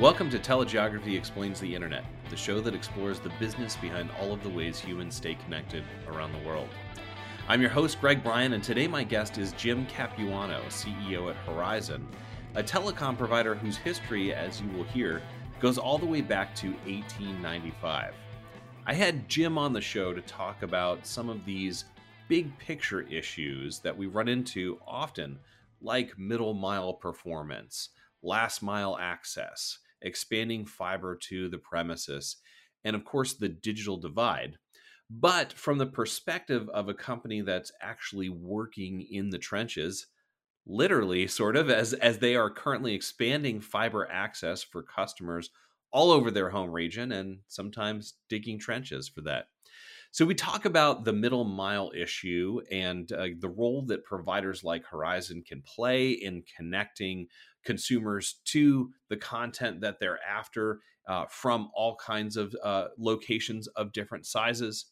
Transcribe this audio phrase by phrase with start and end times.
[0.00, 4.44] Welcome to Telegeography Explains the Internet, the show that explores the business behind all of
[4.44, 6.68] the ways humans stay connected around the world.
[7.48, 12.06] I'm your host, Greg Bryan, and today my guest is Jim Capuano, CEO at Horizon,
[12.54, 15.20] a telecom provider whose history, as you will hear,
[15.58, 18.14] goes all the way back to 1895.
[18.86, 21.86] I had Jim on the show to talk about some of these
[22.28, 25.40] big picture issues that we run into often,
[25.82, 27.88] like middle mile performance,
[28.22, 32.36] last mile access, expanding fiber to the premises,
[32.84, 34.56] and of course, the digital divide.
[35.10, 40.06] But from the perspective of a company that's actually working in the trenches,
[40.66, 45.50] literally, sort of, as, as they are currently expanding fiber access for customers
[45.90, 49.46] all over their home region and sometimes digging trenches for that.
[50.10, 54.84] So, we talk about the middle mile issue and uh, the role that providers like
[54.86, 57.28] Horizon can play in connecting
[57.64, 63.92] consumers to the content that they're after uh, from all kinds of uh, locations of
[63.92, 64.86] different sizes.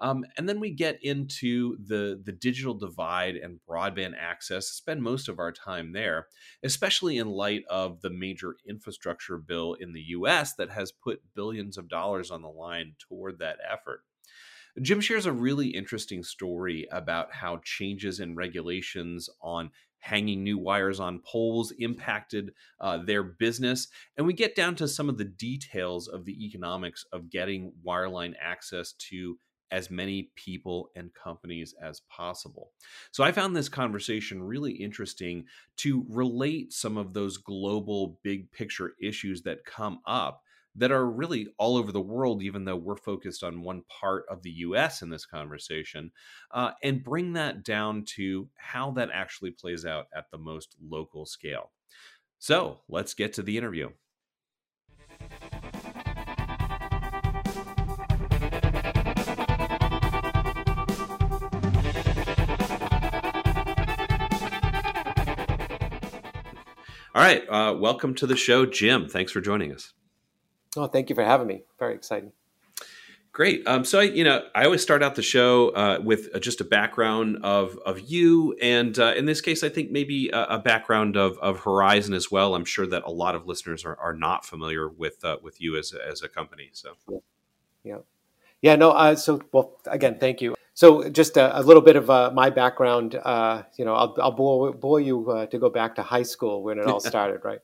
[0.00, 4.68] Um, and then we get into the the digital divide and broadband access.
[4.68, 6.26] Spend most of our time there,
[6.64, 10.54] especially in light of the major infrastructure bill in the U.S.
[10.54, 14.02] that has put billions of dollars on the line toward that effort.
[14.80, 21.00] Jim shares a really interesting story about how changes in regulations on hanging new wires
[21.00, 23.88] on poles impacted uh, their business.
[24.16, 28.34] And we get down to some of the details of the economics of getting wireline
[28.40, 29.38] access to
[29.70, 32.72] as many people and companies as possible.
[33.12, 35.44] So I found this conversation really interesting
[35.76, 40.42] to relate some of those global big picture issues that come up
[40.76, 44.42] that are really all over the world, even though we're focused on one part of
[44.42, 46.12] the US in this conversation,
[46.52, 51.26] uh, and bring that down to how that actually plays out at the most local
[51.26, 51.70] scale.
[52.38, 53.90] So let's get to the interview.
[67.12, 69.08] All right, uh, welcome to the show, Jim.
[69.08, 69.92] Thanks for joining us.
[70.76, 71.64] Oh, thank you for having me.
[71.78, 72.32] Very exciting.
[73.32, 73.66] Great.
[73.66, 76.60] Um, so, I, you know, I always start out the show uh, with uh, just
[76.60, 80.58] a background of of you, and uh, in this case, I think maybe a, a,
[80.58, 82.56] background of, of Horizon as well.
[82.56, 85.76] I'm sure that a lot of listeners are, are not familiar with uh, with you
[85.78, 86.70] as a, as a company.
[86.72, 86.94] So,
[87.84, 87.98] yeah,
[88.62, 88.90] yeah, no.
[88.90, 90.56] Uh, so, well, again, thank you.
[90.74, 93.12] So, just a, a little bit of uh, my background.
[93.14, 96.86] you know, I'll, I'll bore, bore you to go back to high school when it
[96.86, 97.60] all started, right?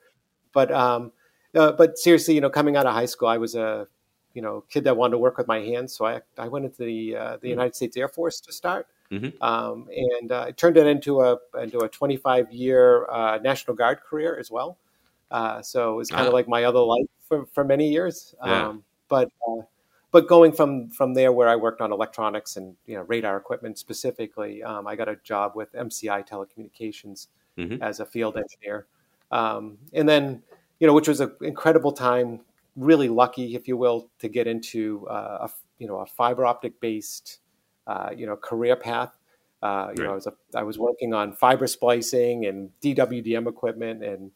[0.53, 1.11] But um,
[1.56, 3.87] uh, but seriously, you know, coming out of high school, I was a
[4.34, 6.84] you know kid that wanted to work with my hands, so I I went into
[6.84, 7.47] the uh, the mm-hmm.
[7.47, 9.43] United States Air Force to start, mm-hmm.
[9.43, 9.89] um,
[10.21, 14.39] and uh, I turned it into a into a 25 year uh, National Guard career
[14.39, 14.78] as well.
[15.31, 16.37] Uh, so it was kind of ah.
[16.37, 18.34] like my other life for, for many years.
[18.44, 18.69] Yeah.
[18.69, 19.62] Um, but uh,
[20.12, 23.78] but going from from there, where I worked on electronics and you know radar equipment
[23.78, 27.28] specifically, um, I got a job with MCI Telecommunications
[27.59, 27.83] mm-hmm.
[27.83, 28.87] as a field engineer,
[29.31, 30.43] um, and then
[30.81, 32.41] you know, which was an incredible time.
[32.76, 36.81] Really lucky, if you will, to get into uh, a you know a fiber optic
[36.81, 37.38] based
[37.87, 39.16] uh, you know career path.
[39.62, 40.06] Uh, you right.
[40.06, 44.31] know, I was a, I was working on fiber splicing and DWDM equipment and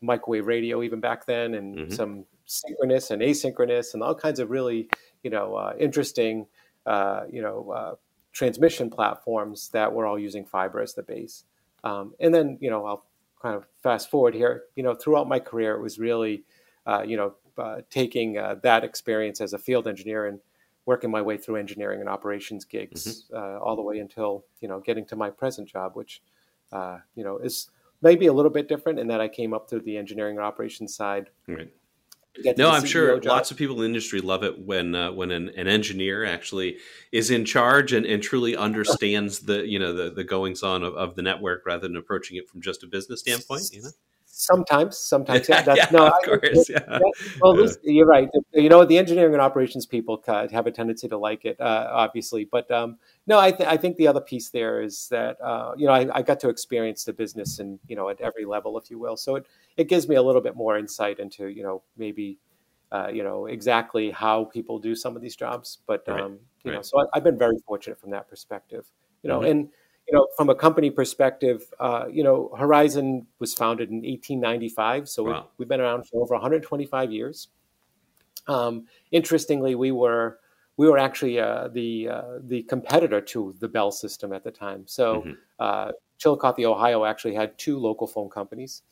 [0.00, 1.92] microwave radio even back then, and mm-hmm.
[1.92, 4.88] some synchronous and asynchronous and all kinds of really
[5.22, 6.46] you know uh, interesting
[6.86, 7.94] uh, you know uh,
[8.32, 11.44] transmission platforms that were all using fiber as the base.
[11.84, 13.04] Um, and then you know I'll
[13.42, 16.44] kind of fast forward here, you know, throughout my career, it was really,
[16.86, 20.38] uh, you know, uh, taking uh, that experience as a field engineer and
[20.86, 23.36] working my way through engineering and operations gigs mm-hmm.
[23.36, 26.22] Uh, all the way until you know getting to my present job, which
[26.72, 27.70] uh, you know is
[28.00, 30.94] maybe a little bit different in that I came up through the engineering and operations
[30.94, 31.28] side.
[31.46, 31.72] Right.
[32.56, 33.26] No, I'm sure job.
[33.26, 36.78] lots of people in the industry love it when uh, when an, an, engineer actually
[37.12, 40.94] is in charge and, and truly understands the you know the, the goings on of,
[40.94, 43.68] of the network rather than approaching it from just a business standpoint.
[43.72, 43.90] You know.
[44.34, 45.60] Sometimes, sometimes, yeah.
[45.66, 46.98] That's, yeah no, of course, I, yeah.
[47.42, 47.72] well, yeah.
[47.82, 48.30] you're right.
[48.54, 52.48] You know, the engineering and operations people have a tendency to like it, uh, obviously.
[52.50, 52.96] But um,
[53.26, 56.08] no, I, th- I think the other piece there is that uh, you know I,
[56.14, 59.18] I, got to experience the business and you know at every level, if you will.
[59.18, 59.46] So it
[59.76, 62.38] it gives me a little bit more insight into you know maybe
[62.90, 65.78] uh, you know exactly how people do some of these jobs.
[65.86, 66.22] But right.
[66.22, 66.78] um, you right.
[66.78, 68.86] know, so I, have been very fortunate from that perspective.
[69.22, 69.50] You know, mm-hmm.
[69.50, 69.68] and
[70.08, 75.22] you know, from a company perspective, uh, you know, Horizon was founded in 1895, so
[75.22, 75.48] wow.
[75.58, 77.48] we, have been around for over 125 years.
[78.48, 80.38] Um, interestingly, we were
[80.76, 84.84] we were actually uh, the uh, the competitor to the Bell system at the time.
[84.86, 85.32] So, mm-hmm.
[85.58, 88.82] Uh, Chillicothe, Ohio, actually had two local phone companies.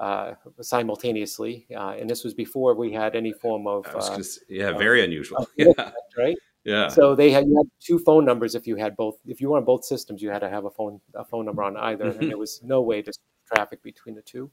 [0.00, 5.02] uh, simultaneously, uh, and this was before we had any form of uh, yeah, very
[5.02, 5.48] unusual.
[5.56, 5.90] yeah.
[6.16, 6.36] Right.
[6.68, 6.88] Yeah.
[6.88, 9.16] So they had you had two phone numbers if you had both.
[9.26, 11.62] If you were on both systems, you had to have a phone a phone number
[11.62, 12.20] on either, mm-hmm.
[12.20, 13.12] and there was no way to
[13.50, 14.50] traffic between the two.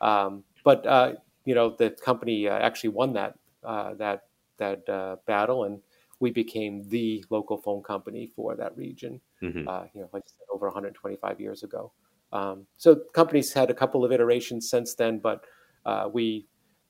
[0.00, 1.14] Um, but uh,
[1.44, 3.34] you know, the company uh, actually won that
[3.64, 4.26] uh, that
[4.58, 5.80] that uh, battle, and
[6.20, 9.20] we became the local phone company for that region.
[9.42, 9.66] Mm-hmm.
[9.66, 11.90] Uh, you know, like I said, over 125 years ago.
[12.32, 15.44] Um, so companies had a couple of iterations since then, but
[15.86, 16.46] uh, we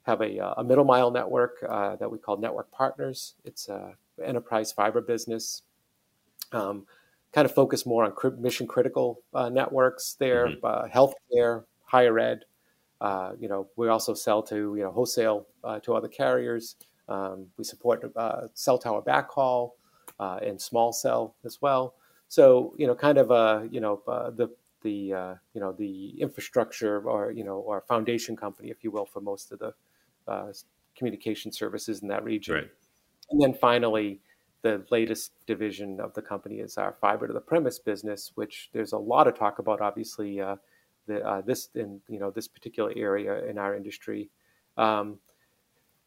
[0.09, 3.35] have a, a, middle mile network that we call Network Partners.
[3.45, 3.95] It's a
[4.25, 5.63] enterprise fiber business.
[6.53, 6.87] Um,
[7.33, 10.65] kind of focus more on mission critical uh, networks there, mm-hmm.
[10.65, 12.45] uh, healthcare, higher ed.
[13.01, 16.77] Uh, you know, we also sell to you know wholesale uh, to other carriers.
[17.09, 19.73] Um, we support uh, cell tower backhaul
[20.19, 21.95] uh, and small cell as well.
[22.29, 24.49] So you know, kind of a you know the
[24.83, 29.21] the you know the infrastructure or you know or foundation company, if you will, for
[29.21, 29.75] most of the
[30.97, 32.55] communication services in that region.
[32.55, 32.71] Right.
[33.31, 34.21] And then finally,
[34.63, 38.93] the latest division of the company is our fiber to the premise business, which there's
[38.93, 39.81] a lot of talk about.
[39.81, 40.57] Obviously, uh,
[41.07, 44.31] the, uh, this in you know this particular area in our industry.
[44.77, 45.19] Um,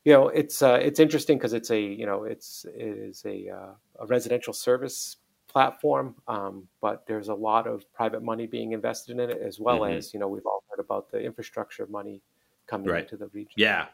[0.03, 3.49] you know, it's uh, it's interesting because it's a you know it's it is a,
[3.49, 9.19] uh, a residential service platform, um, but there's a lot of private money being invested
[9.19, 9.97] in it as well mm-hmm.
[9.97, 12.21] as you know we've all heard about the infrastructure money
[12.67, 13.03] coming right.
[13.03, 13.53] into the region.
[13.55, 13.87] Yeah,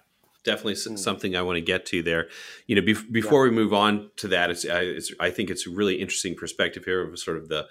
[0.48, 0.98] definitely mm.
[0.98, 2.30] something I want to get to there.
[2.66, 3.52] You know, be- before yeah.
[3.52, 7.08] we move on to that, it's, it's, I think it's a really interesting perspective here
[7.08, 7.68] of sort of the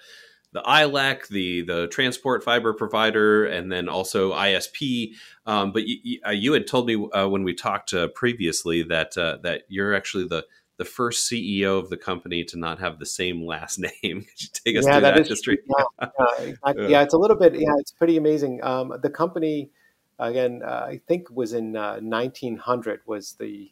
[0.53, 5.11] the ILEC, the the transport fiber provider, and then also ISP.
[5.45, 9.17] Um, but you, uh, you, had told me uh, when we talked uh, previously that
[9.17, 10.45] uh, that you're actually the
[10.77, 14.21] the first CEO of the company to not have the same last name.
[14.21, 15.59] Could you take us yeah, through that, that history?
[15.67, 16.07] Yeah,
[16.65, 17.53] yeah, yeah, it's a little bit.
[17.55, 18.63] Yeah, it's pretty amazing.
[18.63, 19.71] Um, the company
[20.19, 23.71] again, uh, I think was in uh, 1900 was the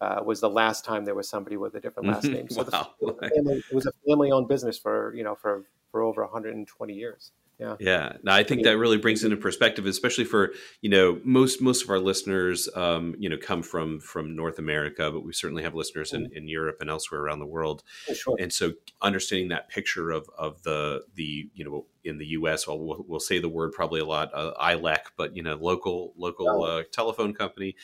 [0.00, 2.48] uh, was the last time there was somebody with a different last name.
[2.50, 2.92] So wow.
[3.00, 7.32] the, family, it was a family-owned business for you know for for over 120 years.
[7.58, 7.76] Yeah.
[7.80, 8.12] Yeah.
[8.22, 11.88] Now I think that really brings into perspective, especially for, you know, most, most of
[11.88, 16.12] our listeners, um, you know, come from, from North America, but we certainly have listeners
[16.12, 17.82] in, in Europe and elsewhere around the world.
[18.12, 18.36] sure.
[18.38, 22.66] And so understanding that picture of, of the, the, you know, in the U S,
[22.68, 26.12] well, we'll, we'll say the word probably a lot, uh, ILEC, but, you know, local,
[26.18, 26.62] local, oh.
[26.62, 27.74] uh, telephone company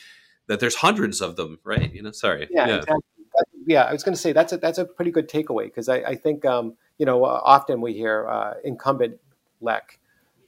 [0.47, 1.91] that there's hundreds of them, right?
[1.91, 2.47] You know, sorry.
[2.51, 2.67] Yeah.
[2.67, 2.75] yeah.
[2.75, 3.03] Exactly.
[3.65, 3.83] Yeah.
[3.85, 5.73] I was going to say that's a, that's a pretty good takeaway.
[5.73, 9.17] Cause I, I think, um, you know, often we hear uh, incumbent
[9.63, 9.99] LEC,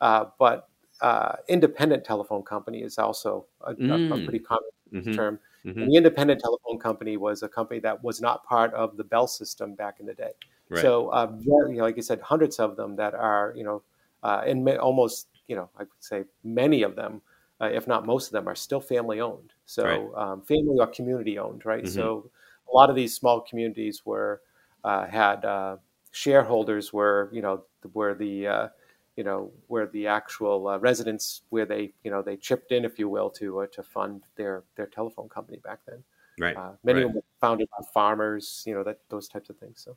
[0.01, 0.69] uh, but
[1.01, 4.11] uh, independent telephone company is also a, mm.
[4.11, 5.13] a pretty common mm-hmm.
[5.13, 5.39] term.
[5.65, 5.89] Mm-hmm.
[5.89, 9.73] the independent telephone company was a company that was not part of the Bell system
[9.73, 10.29] back in the day.
[10.69, 10.79] Right.
[10.79, 13.81] So, uh, you know, like you said, hundreds of them that are, you know,
[14.21, 17.21] uh, and almost, you know, I would say many of them,
[17.61, 19.53] uh, if not most of them, are still family owned.
[19.65, 20.31] So, right.
[20.31, 21.83] um, family or community owned, right?
[21.83, 21.93] Mm-hmm.
[21.93, 22.29] So,
[22.71, 24.41] a lot of these small communities were
[24.83, 25.77] uh, had uh,
[26.11, 27.63] shareholders were, you know,
[27.93, 28.67] where the uh,
[29.15, 32.99] you know where the actual uh, residents where they you know they chipped in if
[32.99, 36.03] you will to uh, to fund their their telephone company back then
[36.39, 37.05] right uh, many right.
[37.05, 39.95] of them were founded by farmers you know that those types of things so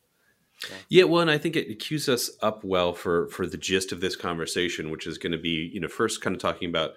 [0.68, 0.76] yeah.
[0.88, 1.04] yeah.
[1.04, 4.16] well, and I think it cues us up well for for the gist of this
[4.16, 6.94] conversation, which is going to be, you know, first kind of talking about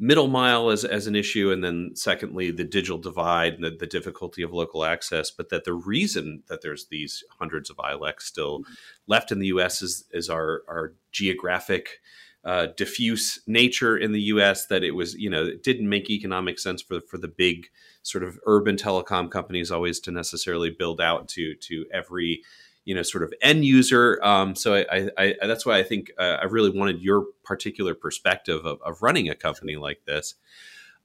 [0.00, 3.86] middle mile as, as an issue, and then secondly, the digital divide and the, the
[3.86, 5.30] difficulty of local access.
[5.30, 8.72] But that the reason that there's these hundreds of ILECs still mm-hmm.
[9.06, 9.82] left in the U.S.
[9.82, 12.00] is, is our, our geographic
[12.42, 14.66] uh, diffuse nature in the U.S.
[14.66, 17.66] That it was, you know, it didn't make economic sense for for the big
[18.02, 22.42] sort of urban telecom companies always to necessarily build out to to every
[22.84, 24.18] you know sort of end user.
[24.22, 24.86] Um, so I,
[25.18, 29.02] I, I, that's why I think uh, I really wanted your particular perspective of, of
[29.02, 30.34] running a company like this.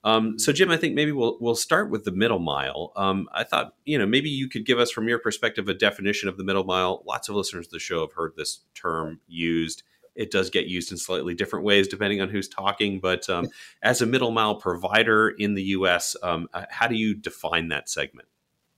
[0.04, 2.92] Um, so Jim, I think maybe we'll we'll start with the middle mile.
[2.96, 6.28] Um, I thought you know maybe you could give us from your perspective a definition
[6.28, 7.02] of the middle mile.
[7.06, 9.82] Lots of listeners to the show have heard this term used.
[10.14, 13.00] It does get used in slightly different ways depending on who's talking.
[13.00, 13.48] But um,
[13.82, 17.90] as a middle mile provider in the U.S., um, uh, how do you define that
[17.90, 18.28] segment?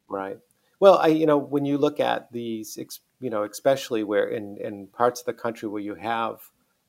[0.08, 0.38] Right.
[0.80, 2.78] Well, I you know when you look at these,
[3.20, 6.40] you know, especially where in in parts of the country where you have,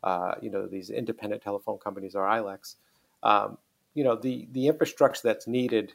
[0.04, 2.76] uh, you know, these independent telephone companies or ILECs,
[3.24, 3.58] um,
[3.94, 5.94] you know, the the infrastructure that's needed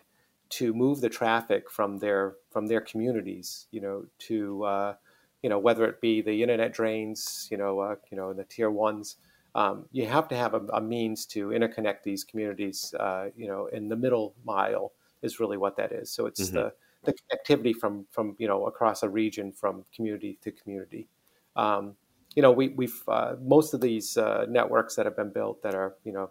[0.50, 4.94] to move the traffic from their from their communities, you know, to uh,
[5.42, 8.70] you know whether it be the internet drains, you know, uh, you know, the tier
[8.70, 9.16] ones.
[9.56, 12.92] Um, you have to have a, a, means to interconnect these communities.
[12.98, 16.10] Uh, you know, in the middle mile is really what that is.
[16.10, 16.56] So it's mm-hmm.
[16.56, 16.72] the
[17.04, 21.08] the connectivity from from you know across a region from community to community.
[21.56, 21.94] Um,
[22.34, 25.74] you know, we, we've uh, most of these uh, networks that have been built that
[25.74, 26.30] are you know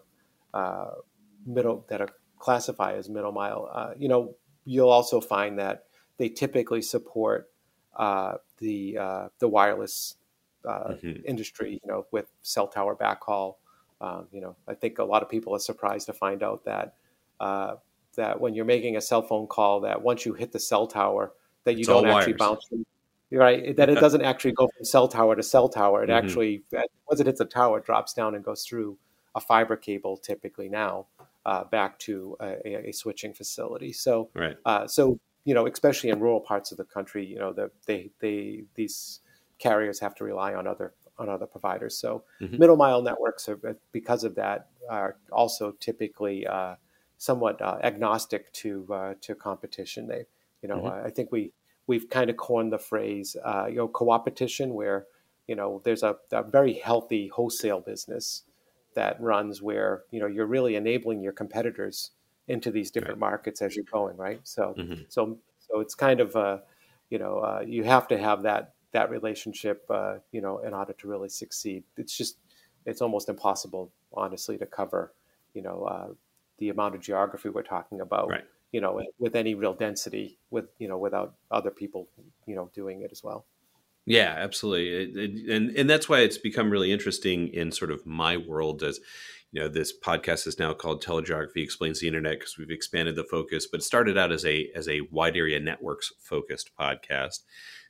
[0.53, 0.92] uh,
[1.46, 2.10] middle that are
[2.44, 5.86] classified as middle mile, uh, you know, you'll also find that
[6.18, 7.50] they typically support
[7.96, 10.15] uh, the uh, the wireless
[10.68, 11.25] uh, mm-hmm.
[11.25, 13.56] industry, you know, with cell tower backhaul.
[14.01, 16.96] Um, you know, I think a lot of people are surprised to find out that
[17.39, 17.75] uh,
[18.15, 21.34] that when you're making a cell phone call, that once you hit the cell tower,
[21.63, 22.86] that you it's don't actually bounce from,
[23.32, 23.75] right?
[23.75, 26.03] That it doesn't actually go from cell tower to cell tower.
[26.03, 26.25] It mm-hmm.
[26.25, 26.63] actually
[27.08, 28.98] once it hits a tower, it drops down and goes through
[29.36, 31.08] a fiber cable typically now
[31.46, 33.91] uh, back to a, a, switching facility.
[33.91, 34.55] So, right.
[34.65, 38.12] uh, so you know, especially in rural parts of the country, you know, the, they
[38.20, 39.20] they these
[39.60, 41.98] carriers have to rely on other on other providers.
[41.98, 42.58] So, mm-hmm.
[42.58, 43.60] middle mile networks are
[43.91, 46.75] because of that are also typically uh,
[47.24, 50.08] somewhat uh, agnostic to uh, to competition.
[50.08, 50.25] They,
[50.62, 51.08] you know, mm-hmm.
[51.08, 51.53] I think we
[51.88, 55.06] we've kind of coined the phrase, uh, you know, co-opetition, where
[55.48, 58.44] you know there's a, a very healthy wholesale business
[58.96, 62.12] that runs where you know you're really enabling your competitors
[62.48, 63.32] into these different right.
[63.32, 65.01] markets as you're going right so mm-hmm.
[65.10, 66.58] so so it's kind of uh,
[67.10, 70.94] you know uh, you have to have that that relationship uh, you know in order
[70.94, 72.38] to really succeed it's just
[72.86, 75.13] it's almost impossible honestly to cover
[75.53, 76.08] you know uh,
[76.60, 78.45] the amount of geography we're talking about right.
[78.72, 82.07] you know with any real density with you know without other people
[82.45, 83.45] you know doing it as well
[84.05, 88.05] yeah, absolutely, it, it, and and that's why it's become really interesting in sort of
[88.05, 89.00] my world as
[89.53, 93.24] you know this podcast is now called telegeography explains the internet because we've expanded the
[93.24, 97.43] focus but it started out as a as a wide area networks focused podcast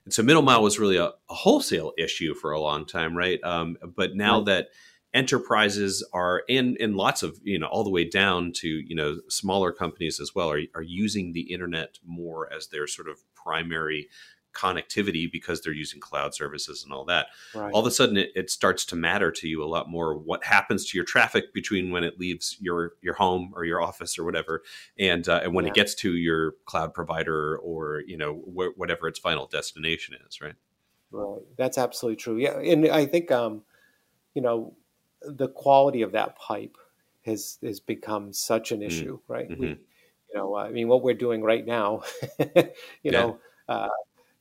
[0.05, 3.39] and so middle mile was really a, a wholesale issue for a long time right
[3.43, 4.45] um, but now right.
[4.45, 4.67] that
[5.13, 9.19] enterprises are and and lots of you know all the way down to you know
[9.29, 14.09] smaller companies as well are, are using the internet more as their sort of primary
[14.53, 17.71] connectivity because they're using cloud services and all that right.
[17.73, 20.43] all of a sudden it, it, starts to matter to you a lot more what
[20.43, 24.23] happens to your traffic between when it leaves your your home or your office or
[24.23, 24.61] whatever
[24.99, 25.71] and uh, and when yeah.
[25.71, 30.39] it gets to your cloud provider or you know wh- whatever its final destination is
[30.39, 30.55] right
[31.11, 33.63] right that's absolutely true yeah and i think um
[34.35, 34.75] you know
[35.25, 36.77] the quality of that pipe
[37.25, 38.87] has has become such an mm.
[38.87, 39.33] issue mm-hmm.
[39.33, 39.65] right we, mm-hmm.
[39.65, 42.01] you know i mean what we're doing right now
[42.39, 42.71] you
[43.03, 43.11] yeah.
[43.11, 43.89] know uh,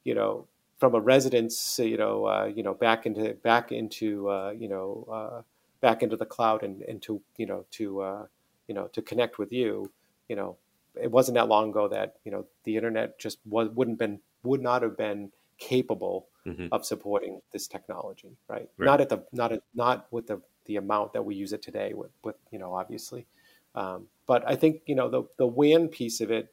[0.04, 0.46] you know,
[0.78, 5.06] from a residence, you know, uh, you know, back into back into uh, you know
[5.10, 5.42] uh,
[5.80, 8.26] back into the cloud and, and to you know to uh,
[8.66, 9.90] you know to connect with you,
[10.28, 10.56] you know,
[11.00, 14.60] it wasn't that long ago that you know the internet just was, wouldn't been would
[14.60, 16.66] not have been capable mm-hmm.
[16.72, 18.68] of supporting this technology, right?
[18.76, 18.86] right?
[18.86, 21.92] Not at the not at, not with the the amount that we use it today
[21.94, 23.26] with with you know obviously,
[23.74, 26.52] um, but I think you know the the WAN piece of it.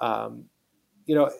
[0.00, 0.44] Um,
[1.06, 1.30] you know,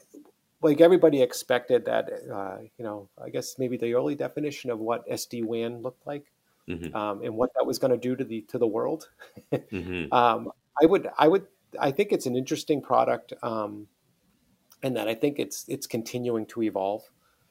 [0.62, 5.08] like everybody expected that, uh, you know, I guess maybe the early definition of what
[5.08, 6.24] SD WAN looked like
[6.68, 6.94] mm-hmm.
[6.94, 9.08] um, and what that was going to do to the to the world.
[9.52, 10.12] mm-hmm.
[10.12, 10.50] um,
[10.80, 11.46] I would, I would,
[11.78, 13.86] I think it's an interesting product, um,
[14.82, 17.02] and that I think it's it's continuing to evolve.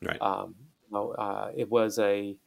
[0.02, 0.22] Right.
[0.22, 0.56] Um,
[0.90, 2.38] you know, uh, it was a,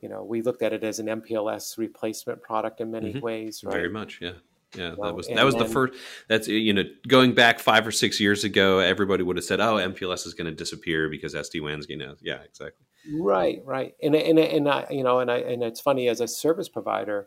[0.00, 3.20] you know, we looked at it as an MPLS replacement product in many mm-hmm.
[3.20, 3.62] ways.
[3.64, 3.72] Right?
[3.72, 4.32] Very much, yeah.
[4.76, 5.94] Yeah, that was that was the first.
[6.28, 9.74] That's you know going back five or six years ago, everybody would have said, "Oh,
[9.74, 12.86] MPLS is going to disappear because SD WAN's going to." Yeah, exactly.
[13.12, 16.28] Right, right, and and and I, you know, and I and it's funny as a
[16.28, 17.26] service provider,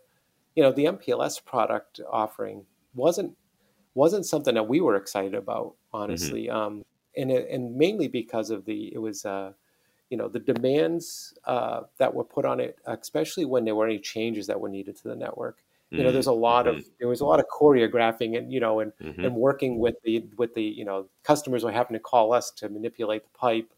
[0.55, 2.65] you know, the MPLS product offering
[2.95, 3.35] wasn't
[3.93, 6.55] wasn't something that we were excited about, honestly, mm-hmm.
[6.55, 6.85] um,
[7.17, 9.25] and it, and mainly because of the it was.
[9.25, 9.51] Uh,
[10.13, 13.99] you know the demands uh, that were put on it, especially when there were any
[13.99, 15.57] changes that were needed to the network
[15.93, 16.77] you know there's a lot mm-hmm.
[16.77, 19.23] of there was a lot of choreographing and you know and mm-hmm.
[19.23, 22.67] and working with the with the you know customers were having to call us to
[22.69, 23.71] manipulate the pipe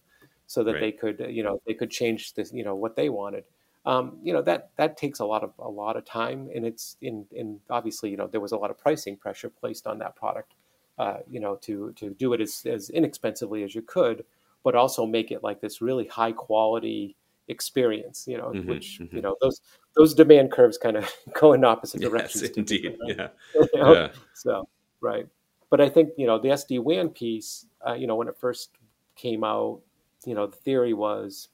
[0.48, 0.82] so that right.
[0.82, 3.44] they could you know they could change this you know what they wanted
[3.86, 6.96] um, you know that that takes a lot of a lot of time and it's
[7.02, 10.16] in in obviously you know there was a lot of pricing pressure placed on that
[10.16, 10.54] product
[10.98, 14.24] uh, you know to to do it as, as inexpensively as you could
[14.66, 17.16] but also make it like this really high quality
[17.48, 19.16] experience you know mm-hmm, which mm-hmm.
[19.16, 19.62] you know those
[19.96, 23.28] those demand curves kind of go in opposite directions yes, indeed yeah.
[23.54, 23.94] you know?
[23.94, 24.68] yeah so
[25.00, 25.28] right
[25.70, 28.72] but i think you know the sd wan piece uh, you know when it first
[29.16, 29.80] came out
[30.26, 31.50] you know the theory was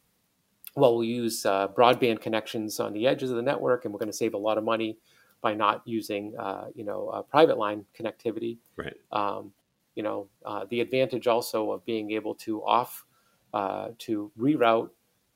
[0.75, 4.07] well we'll use uh, broadband connections on the edges of the network and we're going
[4.07, 4.97] to save a lot of money
[5.41, 9.51] by not using uh, you know private line connectivity right um,
[9.95, 13.05] you know uh, the advantage also of being able to off
[13.53, 14.89] uh, to reroute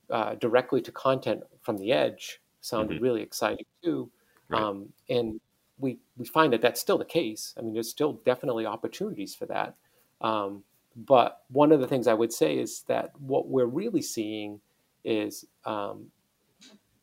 [0.10, 3.04] uh, directly to content from the edge sounded mm-hmm.
[3.04, 4.10] really exciting too.
[4.50, 4.62] Right.
[4.62, 5.40] Um, and
[5.78, 7.54] we we find that that's still the case.
[7.58, 9.76] I mean, there's still definitely opportunities for that.
[10.22, 10.64] Um,
[10.96, 14.62] but one of the things I would say is that what we're really seeing
[15.04, 16.08] is um,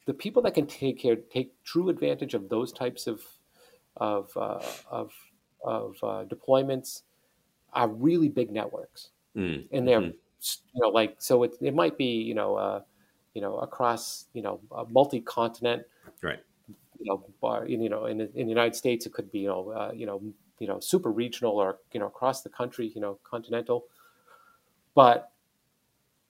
[0.06, 3.22] the people that can take care, take true advantage of those types of
[3.96, 5.12] of uh, of
[5.62, 7.02] of uh, deployments
[7.72, 9.66] are really big networks, mm.
[9.72, 10.14] and they're Mhm.
[10.74, 12.82] you know like so it it might be you know uh,
[13.34, 15.84] you know across you know a multi-continent
[16.22, 16.40] right.
[16.98, 19.48] you know bar, you know in the, in the United States it could be you
[19.48, 20.22] know uh, you know
[20.58, 23.86] you know super regional or you know across the country you know continental,
[24.94, 25.32] but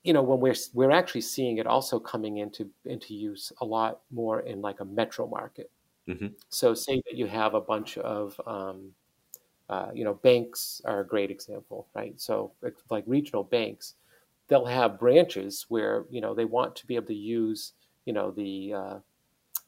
[0.04, 4.00] you know when we're we're actually seeing it also coming into into use a lot
[4.11, 5.70] more in like a metro market.
[6.08, 6.34] Mhm.
[6.49, 8.94] So say that you have a bunch of um,
[9.73, 12.21] uh, you know banks are a great example, right?
[12.21, 12.52] So
[12.91, 13.95] like regional banks,
[14.49, 17.73] they'll have branches where you know they want to be able to use
[18.05, 18.99] you know the uh,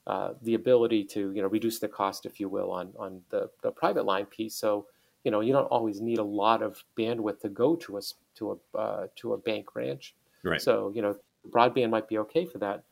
[0.06, 3.48] uh, the ability to you know reduce the cost, if you will, on on the,
[3.62, 4.54] the private line piece.
[4.54, 4.86] So
[5.24, 8.02] you know you don't always need a lot of bandwidth to go to a
[8.34, 10.14] to a uh, to a bank branch.
[10.42, 10.60] Right.
[10.60, 11.16] So you know
[11.48, 12.84] broadband might be okay for that,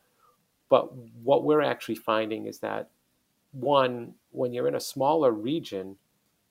[0.67, 0.91] but
[1.21, 2.89] what we're actually finding is that
[3.51, 5.95] one when you're in a smaller region,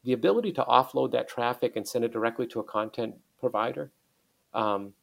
[0.05, 3.93] the ability to offload that traffic and send it directly to a content provider,
[4.55, 4.95] um,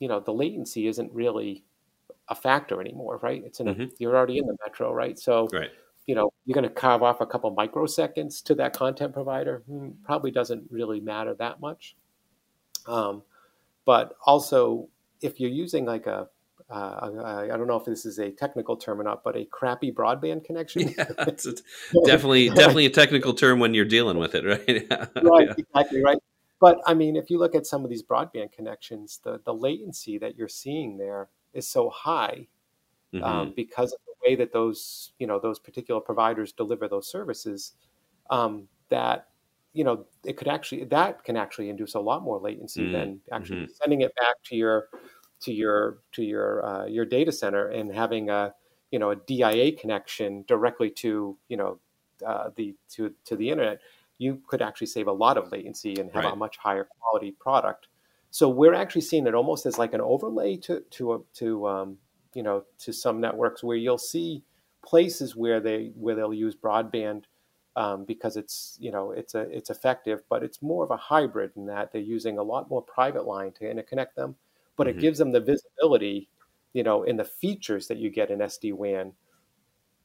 [0.00, 1.64] you know, the latency isn't really
[2.28, 3.44] a factor anymore, right?
[3.44, 3.92] It's in a, Mhm.
[3.98, 5.18] you're already in the metro, right?
[5.18, 5.70] So, Right.
[6.06, 9.60] you know, you're going to carve off a couple microseconds to that content provider.
[9.66, 11.96] Hmm, Probably doesn't really matter that much.
[12.86, 13.22] Um,
[13.84, 14.88] but also,
[15.22, 16.28] if you're using like a,
[16.70, 19.44] uh, I I don't know if this is a technical term or not, but a
[19.44, 20.88] crappy broadband connection.
[20.98, 21.46] Yeah, it's,
[22.04, 24.86] definitely definitely a technical term when you're dealing with it, right?
[25.20, 25.54] right, Yeah.
[25.56, 26.18] exactly right.
[26.60, 30.18] But I mean, if you look at some of these broadband connections, the the latency
[30.18, 32.48] that you're seeing there is so high
[33.12, 33.22] Mhm.
[33.24, 37.74] um, because of the way that those you know those particular providers deliver those services
[38.30, 39.28] um, that
[39.72, 43.20] you know it could actually that can actually induce a lot more latency Mm, than
[43.32, 43.76] actually mhm.
[43.82, 44.88] sending it back to your
[45.40, 48.54] to your to your uh, your data center and having a
[48.90, 51.78] you know a DIA connection directly to you know
[52.26, 53.80] uh, the to to the internet.
[54.18, 57.88] You could actually save a lot of latency and have a much higher quality product.
[58.30, 61.98] So we're actually seeing it almost as like an overlay to to a, to um,
[62.34, 64.42] you know to some networks where you'll see
[64.84, 67.24] places where they where they'll use broadband
[67.76, 71.52] um, because it's you know it's a it's effective, but it's more of a hybrid
[71.56, 74.36] in that they're using a lot more private line to interconnect them,
[74.76, 74.88] but Mhm.
[74.88, 76.28] it gives them the visibility,
[76.72, 79.14] you know, in the features that you get in SD WAN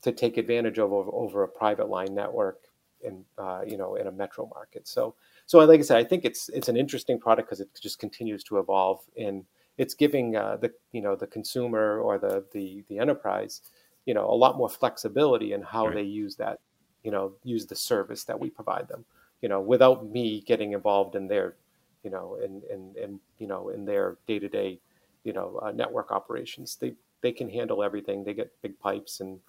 [0.01, 2.67] to take advantage of over, over a private line network
[3.01, 4.87] in uh, you know in a metro market.
[4.87, 7.99] So so like I said, I think it's it's an interesting product because it just
[7.99, 9.45] continues to evolve and
[9.77, 13.61] it's giving uh, the you know the consumer or the the the enterprise
[14.05, 15.91] you know a lot more flexibility in how Right.
[15.91, 16.59] they use that
[17.03, 19.05] you know use the service that we provide them
[19.41, 21.55] you know without me getting involved in their
[22.03, 24.79] you know in in, in you know in their day to day
[25.23, 29.39] you know uh, network operations they they can handle everything they get big pipes and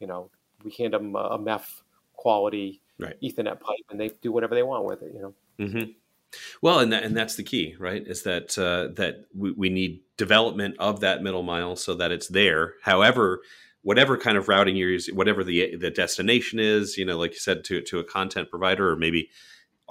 [0.00, 0.30] you know
[0.64, 1.82] we hand them a, a MEF
[2.14, 3.16] quality Right.
[3.20, 5.90] Ethernet pipe and they do whatever they want with it you know hmm
[6.62, 8.06] Well, and that, and that's the key, right?
[8.06, 12.28] Is that uh, that we, we need development of that middle mile so that it's
[12.28, 12.74] there.
[12.82, 13.42] However,
[13.82, 17.38] whatever kind of routing you're using, whatever the the destination is, you know, like you
[17.38, 19.30] said, to to a content provider or maybe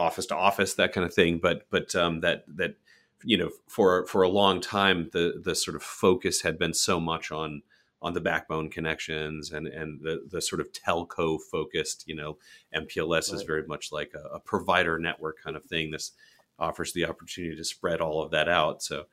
[0.02, 1.40] office to office, that kind of thing.
[1.40, 2.76] But but um, that that
[3.24, 7.00] you know, for for a long time, the the sort of focus had been so
[7.00, 7.62] much on
[8.04, 12.38] on the backbone connections and and the the sort of telco focused, you know,
[12.76, 15.92] MPLS is very much like a, a provider network kind of thing.
[15.92, 16.12] This
[16.58, 18.82] offers the opportunity to spread all of that out.
[18.84, 19.06] So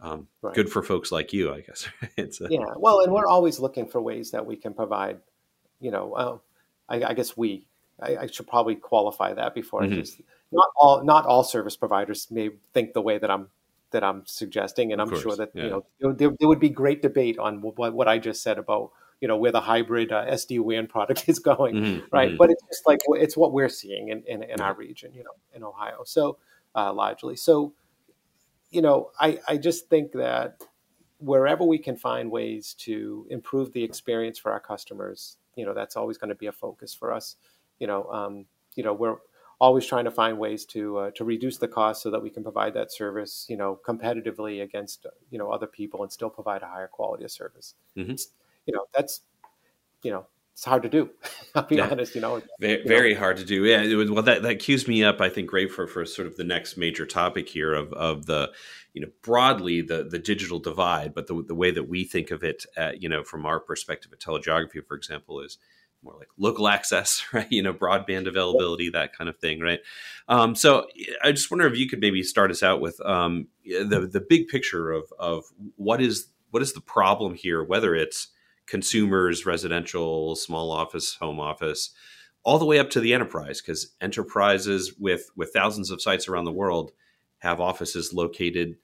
[0.00, 0.54] um, Right.
[0.54, 1.88] good for folks like you, I guess.
[2.16, 5.20] it's a, Yeah, well, and we're always looking for ways that we can provide.
[5.80, 6.38] You know, uh,
[6.88, 7.66] I, I guess we.
[8.00, 9.92] I, I should probably qualify that before Mhm.
[9.92, 10.20] I just.
[10.52, 13.48] Not all, not all service providers may think the way that I'm
[13.90, 15.64] that I'm suggesting, and Of I'm course, sure that yeah.
[15.64, 18.90] you know there, there, would be great debate on what, what I just said about
[19.20, 22.30] you know where the hybrid uh, SD WAN product is going Mhm, right?
[22.32, 22.36] mhm.
[22.36, 25.34] But it's just like it's what we're seeing in, in, in our region, you know,
[25.54, 26.02] in Ohio.
[26.04, 26.38] So
[26.74, 27.72] uh, largely, so
[28.70, 30.62] you know, I I just think that
[31.18, 35.96] wherever we can find ways to improve the experience for our customers, you know, that's
[35.96, 37.36] always going to be a focus for us.
[37.78, 39.16] You know, um, you know, we're
[39.58, 42.42] always trying to find ways to uh, to reduce the cost so that we can
[42.42, 46.66] provide that service, you know, competitively against you know other people and still provide a
[46.66, 47.74] higher quality of service.
[47.96, 48.20] Mhm.
[48.66, 49.22] You know, that's
[50.02, 51.10] you know, it's hard to do.
[51.54, 51.88] I'll be Yeah.
[51.90, 52.14] honest.
[52.14, 53.64] You know, Very, very hard to do.
[53.64, 55.20] Yeah, it was, well, that that cues me up.
[55.20, 58.52] I think great for for sort of the next major topic here of of the,
[58.94, 62.42] you know, broadly the the digital divide, but the the way that we think of
[62.44, 65.58] it, at, you know, from our perspective at telegeography, for example, is
[66.06, 67.50] more like local access, right?
[67.50, 69.80] You know, broadband availability, that kind of thing, right?
[70.28, 70.86] Um, so
[71.22, 74.48] I just wonder if you could maybe start us out with um, the the big
[74.48, 75.44] picture of of
[75.76, 78.28] what is what is the problem here, whether it's
[78.66, 81.90] consumers, residential, small office, home office,
[82.44, 86.44] all the way up to the enterprise because enterprises with with thousands of sites around
[86.44, 86.92] the world
[87.38, 88.76] have offices located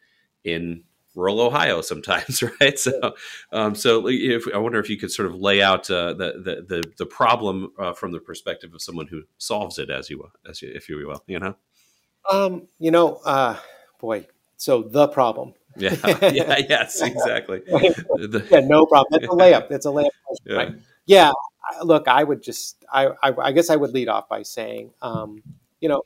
[0.44, 2.78] in rural Ohio sometimes, right?
[2.78, 3.14] So,
[3.52, 6.82] um, so if, I wonder if you could sort of lay out uh, the, the,
[6.96, 10.62] the problem uh, from the perspective of someone who solves it, as you will, as
[10.62, 11.54] you, if you will, you know.
[12.30, 13.56] Um, you know, uh,
[14.00, 15.54] boy, so the problem.
[15.76, 15.96] Yeah.
[16.32, 16.58] Yeah.
[16.68, 17.00] Yes.
[17.00, 17.62] Exactly.
[17.66, 18.60] yeah.
[18.60, 19.22] No problem.
[19.22, 19.70] It's a layup.
[19.70, 20.10] It's a layup.
[20.44, 20.56] Yeah.
[20.56, 20.74] Right?
[21.06, 21.32] Yeah.
[21.82, 25.42] Look, I would just, I, I, I, guess I would lead off by saying, um,
[25.80, 26.02] you know,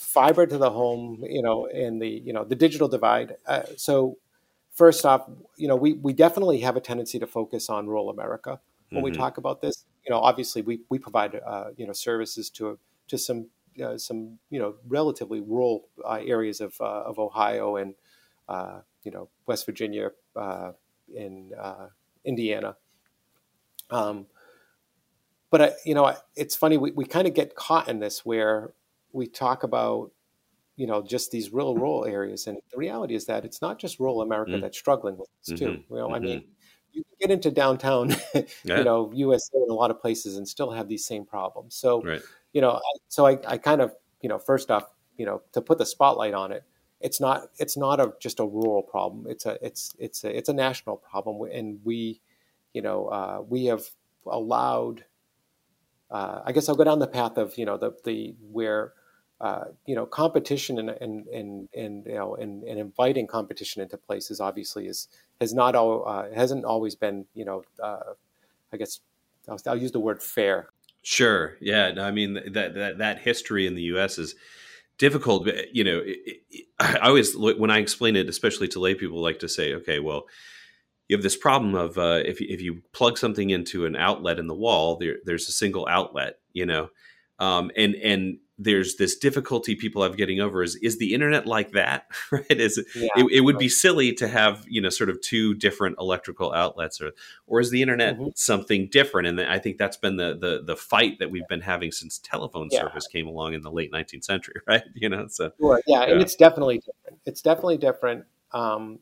[0.00, 3.36] fiber to the home, you know, and the, you know, the digital divide.
[3.46, 4.16] Uh, so
[4.72, 8.58] first off, you know, we, we definitely have a tendency to focus on rural America
[8.88, 9.12] when mm-hmm.
[9.12, 9.84] we talk about this.
[10.04, 13.48] You know, obviously we, we provide, uh, you know, services to, to some,
[13.84, 17.94] uh, some, you know, relatively rural uh, areas of, uh, of Ohio and,
[18.48, 20.10] uh, you know, West Virginia,
[21.14, 21.52] in
[22.24, 22.76] Indiana.
[23.90, 24.26] Um,
[25.50, 26.76] but I, you know, it's funny.
[26.78, 28.72] We, we kind of get caught in this where
[29.12, 30.12] we talk about,
[30.76, 34.00] you know, just these real rural areas, and the reality is that it's not just
[34.00, 34.62] rural America mm-hmm.
[34.62, 35.66] that's struggling with this too.
[35.66, 35.94] Mm-hmm.
[35.94, 36.14] You know, mm-hmm.
[36.14, 36.44] I mean,
[36.92, 38.10] you can get into downtown,
[38.64, 38.78] yeah.
[38.78, 41.74] you know, USA in a lot of places and still have these same problems.
[41.74, 42.22] So, right.
[42.52, 44.84] you know, so I, I kind of, you know, first off,
[45.16, 46.64] you know, to put the spotlight on it,
[47.00, 49.26] it's not it's not a just a rural problem.
[49.28, 52.20] It's a it's it's a it's a national problem, and we,
[52.74, 53.84] you know, uh, we have
[54.26, 55.04] allowed.
[56.10, 58.92] Uh, I guess I'll go down the path of you know the the where
[59.40, 63.96] uh, you know competition and and and, and you know and, and, inviting competition into
[63.96, 65.08] places obviously is
[65.40, 68.12] has not all uh, hasn't always been you know uh,
[68.72, 69.00] I guess
[69.48, 70.68] I'll, I'll, use the word fair.
[71.02, 71.56] Sure.
[71.60, 71.90] Yeah.
[71.92, 74.18] No, I mean that that that history in the U.S.
[74.18, 74.34] is
[74.98, 75.48] difficult.
[75.72, 79.38] You know, it, it, I always when I explain it, especially to lay people, like
[79.40, 80.24] to say, okay, well,
[81.08, 84.46] you have this problem of uh, if if you plug something into an outlet in
[84.46, 86.90] the wall, there, there's a single outlet, you know,
[87.40, 91.72] um, and and there's this difficulty people have getting over is is the internet like
[91.72, 92.06] that?
[92.30, 92.44] Right?
[92.50, 95.96] Is yeah, it, it, would be silly to have you know sort of two different
[95.98, 97.12] electrical outlets or
[97.46, 98.28] or is the internet mm-hmm.
[98.34, 99.26] something different?
[99.26, 102.68] And i think that's been the the the fight that we've been having since telephone
[102.70, 102.82] yeah.
[102.82, 104.82] service came along in the late 19th century right?
[104.94, 105.80] You know so sure.
[105.86, 107.20] yeah, yeah, and it's definitely different.
[107.24, 108.98] It's definitely different um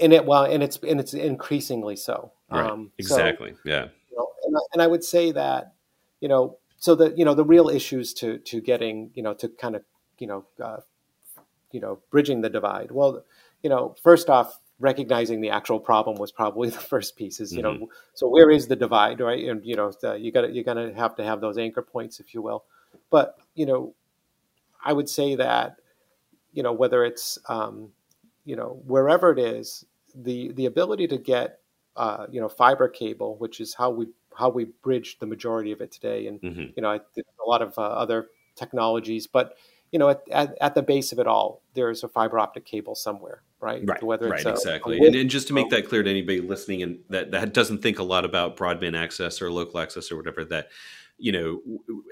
[0.00, 2.32] and it well and it's and it's increasingly so.
[2.50, 2.68] Right.
[2.68, 3.84] um exactly so, yeah.
[4.10, 5.74] you know, and, and i would say that
[6.20, 9.48] you know so the you know the real issues to to getting you know to
[9.48, 9.82] kind of
[10.18, 10.78] you know uh,
[11.70, 12.90] you know bridging the divide.
[12.90, 13.24] Well,
[13.62, 17.38] you know, first off, recognizing the actual problem was probably the first piece.
[17.38, 17.82] Is you mm-hmm.
[17.82, 19.46] know, so where is the divide, right?
[19.46, 22.42] And you know, you got you're to have to have those anchor points, if you
[22.42, 22.64] will.
[23.10, 23.94] But you know,
[24.82, 25.76] I would say that
[26.52, 27.90] you know whether it's um,
[28.44, 31.60] you know wherever it is, the the ability to get
[31.96, 34.06] uh, you know fiber cable, which is how we
[34.40, 36.26] how we bridge the majority of it today.
[36.26, 36.60] And mm-hmm.
[36.74, 39.54] you know, a lot of uh, other technologies, but
[39.92, 42.64] you know, at, at, at, the base of it all, there is a fiber optic
[42.64, 43.82] cable somewhere, right?
[43.84, 44.02] Right.
[44.02, 44.44] Whether right.
[44.44, 44.98] A, exactly.
[45.00, 47.82] A and, and, just to make that clear to anybody listening and that, that doesn't
[47.82, 50.68] think a lot about broadband access or local access or whatever, that
[51.18, 51.60] you know,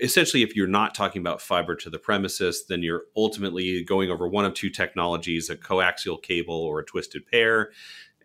[0.02, 4.28] essentially, if you're not talking about fiber to the premises, then you're ultimately going over
[4.28, 7.70] one of two technologies: a coaxial cable or a twisted pair.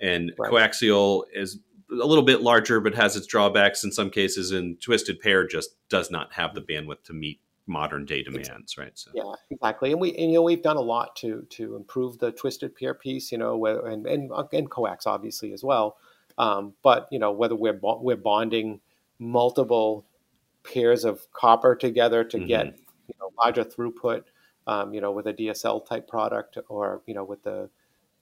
[0.02, 0.52] And right.
[0.52, 1.60] coaxial is
[2.02, 4.52] a little bit larger, but has its drawbacks in some cases.
[4.52, 8.92] And Twisted Pair just does not have the bandwidth to meet modern day demands, right?
[8.96, 9.12] So.
[9.14, 9.92] Yeah, exactly.
[9.92, 12.94] And we, and, you know, we've done a lot to to improve the Twisted Pair
[12.94, 15.98] piece, you know, and and, and coax obviously as well.
[16.38, 18.82] Um, but you know, whether we're we're bonding
[19.20, 20.06] multiple
[20.64, 22.48] pairs of copper together to mm-hmm.
[22.48, 22.66] get
[23.08, 24.24] you know larger throughput,
[24.68, 27.70] um, you know, with a DSL type product, or you know, with the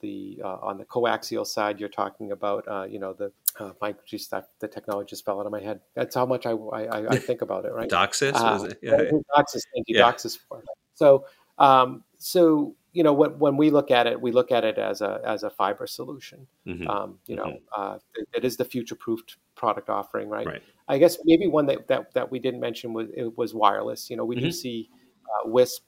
[0.01, 3.95] the uh, on the coaxial side, you're talking about uh, you know the uh, my
[4.05, 5.81] geez, that, the technology just fell out of my head.
[5.95, 7.89] That's how much I I, I think about it, right?
[7.89, 8.79] DOCSIS, uh, it?
[8.81, 8.97] Yeah.
[9.35, 10.11] DOCSIS, thank you, yeah.
[10.11, 11.25] DOCSIS for So
[11.57, 15.01] um, so you know when, when we look at it, we look at it as
[15.01, 16.47] a as a fiber solution.
[16.67, 16.87] Mm-hmm.
[16.87, 17.81] Um, you know, mm-hmm.
[17.81, 20.45] uh, it, it is the future proofed product offering, right?
[20.45, 20.63] right?
[20.87, 24.09] I guess maybe one that, that that we didn't mention was it was wireless.
[24.09, 24.45] You know, we mm-hmm.
[24.45, 24.89] do see
[25.25, 25.83] uh, WISP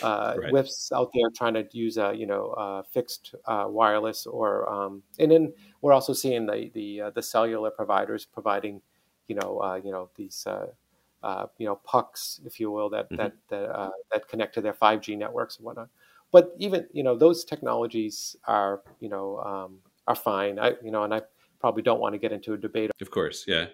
[0.00, 0.68] uh, right.
[0.94, 5.30] Out there trying to use a you know uh, fixed uh, wireless or um, and
[5.30, 8.80] then we're also seeing the the uh, the cellular providers providing
[9.28, 13.16] you know uh, you know these uh, you know pucks if you will that mm-hmm.
[13.16, 15.88] that that, that connect to their 5G networks and whatnot.
[16.30, 20.58] But even you know those technologies are you know um, are fine.
[20.58, 21.22] I you know and I
[21.60, 22.90] probably don't want to get into a debate.
[23.00, 23.66] Of course, yeah,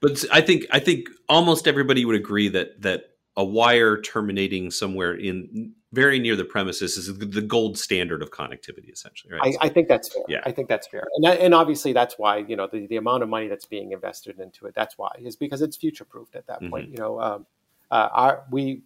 [0.00, 5.14] but I think I think almost everybody would agree that that a wire terminating somewhere
[5.14, 9.32] in very near the premises is the gold standard of connectivity, essentially.
[9.32, 9.56] Right.
[9.60, 10.22] I, I think that's fair.
[10.28, 10.40] Yeah.
[10.44, 13.22] I think that's fair, and that, and obviously that's why you know the, the amount
[13.22, 14.74] of money that's being invested into it.
[14.74, 16.70] That's why is because it's future proofed at that Mhm.
[16.70, 16.90] point.
[16.90, 17.46] You know, um,
[17.90, 18.82] uh, our we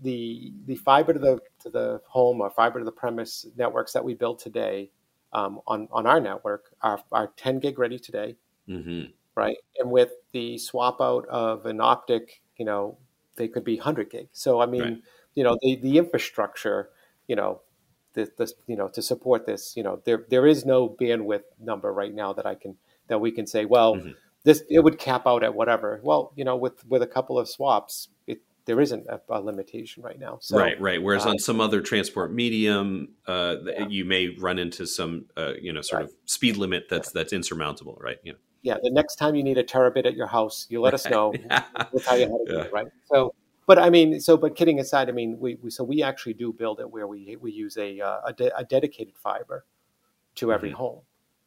[0.00, 4.04] the the fiber to the to the home or fiber to the premise networks that
[4.04, 4.90] we build today
[5.32, 9.56] um, on on our network are are 10 gig ready today, hmm right?
[9.78, 12.98] And with the swap out of an optic, you know,
[13.36, 14.28] they could be 100 gig.
[14.32, 14.98] So I mean, Right.
[15.34, 16.90] you know, the the infrastructure,
[17.26, 17.62] you know,
[18.14, 21.92] the, the you know to support this, you know, there there is no bandwidth number
[21.92, 22.76] right now that I can
[23.08, 24.14] that we can say, well, Mhm.
[24.44, 26.00] this it would cap out at whatever.
[26.02, 30.02] Well, you know, with with a couple of swaps, it there isn't a, a limitation
[30.04, 30.38] right now.
[30.40, 31.02] So right, right.
[31.02, 33.88] Whereas uh, on some other transport medium, uh, Yeah.
[33.88, 36.08] you may run into some, uh, you know, sort Right.
[36.10, 38.18] of speed limit that's that's insurmountable, right?
[38.22, 38.38] You know.
[38.62, 41.32] Yeah, the next time you need a terabit at your house, you let us know.
[41.50, 41.64] Yeah.
[41.92, 42.86] we'll tell you how to do it, right?
[43.06, 43.34] So,
[43.66, 46.52] but I mean, so but kidding aside, I mean, we, we so we actually do
[46.52, 49.64] build it where we we use a uh, a, de- a dedicated fiber
[50.36, 50.74] to every Mhm.
[50.74, 51.00] home.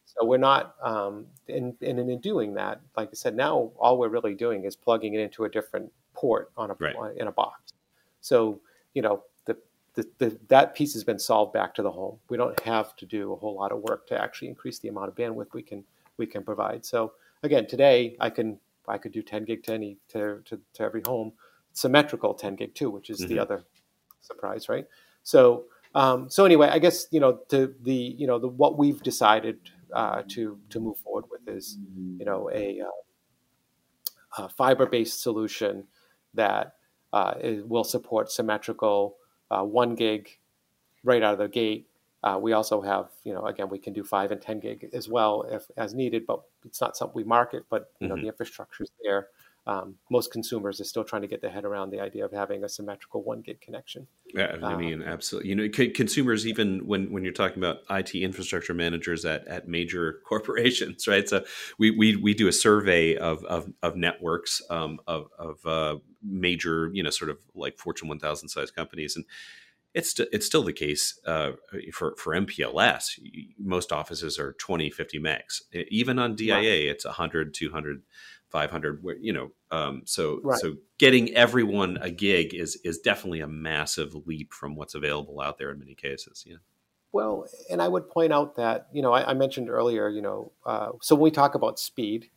[0.06, 4.08] So we're not, um, and, and in doing that, like I said, now all we're
[4.10, 6.96] really doing is plugging it into a different port on a Right.
[7.18, 7.74] in a box.
[8.22, 8.60] So
[8.94, 9.58] you know the,
[9.96, 12.18] the, the that piece has been solved back to the home.
[12.30, 15.08] We don't have to do a whole lot of work to actually increase the amount
[15.10, 15.84] of bandwidth we can
[16.18, 16.86] we can provide.
[16.86, 20.84] So again, today I can I could do 10 gig to any to, to, to
[20.84, 21.34] every home,
[21.74, 23.42] symmetrical 10 gig too, which is the Mhm.
[23.42, 23.64] other
[24.22, 24.88] surprise, right?
[25.24, 29.02] So um, so anyway, I guess you know to the you know the what we've
[29.02, 29.60] decided
[29.94, 31.78] uh, to to move forward with is
[32.20, 35.88] you know a, uh, a fiber based solution
[36.34, 36.76] that
[37.14, 39.16] uh, is, will support symmetrical
[39.50, 40.38] uh, one gig
[41.04, 41.88] right out of the gate.
[42.26, 45.08] Uh, we also have, you know, again, we can do five and ten gig as
[45.10, 47.66] well if as needed, but it's not something we market.
[47.70, 48.26] But you know, Mhm.
[48.26, 49.30] the infrastructure is there.
[49.68, 52.64] Um, most consumers are still trying to get their head around the idea of having
[52.64, 54.08] a symmetrical one gig connection.
[54.34, 55.50] Yeah, I Um, mean, absolutely.
[55.50, 59.68] You know, c- consumers even when when you're talking about IT infrastructure managers at, at
[59.68, 61.30] major corporations, right?
[61.30, 61.46] So
[61.78, 66.90] we we, we do a survey of of, of networks um, of of uh, major,
[66.92, 69.26] you know, sort of like Fortune 1000 size companies, and
[69.96, 71.54] it's st- it's still the case uh,
[71.94, 73.18] for for MPLS.
[73.58, 75.62] Most offices are 20, 50 megs.
[75.90, 78.04] Even on DIA, it's 100, 200,
[78.50, 79.04] 500.
[79.04, 80.60] Where you know, um, so Right.
[80.60, 85.58] so getting everyone a gig is is definitely a massive leap from what's available out
[85.58, 86.44] there in many cases.
[86.46, 86.58] Yeah.
[87.14, 90.52] Well, and I would point out that you know I, I mentioned earlier, you know,
[90.66, 92.30] uh, so when we talk about speed,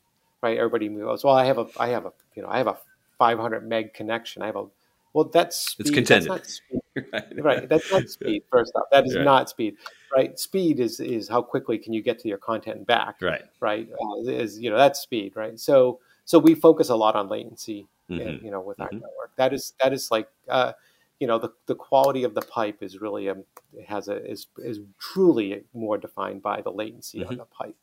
[0.42, 0.56] right?
[0.56, 2.78] Everybody goes, well, I have a, I have a, you know, I have a
[3.18, 4.42] 500 meg connection.
[4.42, 4.66] I have a,
[5.12, 5.86] well, that's speed.
[5.86, 6.30] It's contended.
[6.30, 6.80] That's not speed.
[7.12, 7.42] right.
[7.42, 9.24] right that's not speed first off that is Right.
[9.24, 9.76] not speed
[10.14, 13.44] right speed is is how quickly can you get to your content back Right.
[13.60, 17.28] right uh, is you know that's speed right so so we focus a lot on
[17.28, 18.26] latency Mhm.
[18.26, 19.00] and, you know with our Mhm.
[19.00, 20.72] network that is that is like uh
[21.20, 23.44] you know the, the quality of the pipe is really um
[23.86, 27.38] has a is is truly more defined by the latency on Mhm.
[27.38, 27.76] the pipe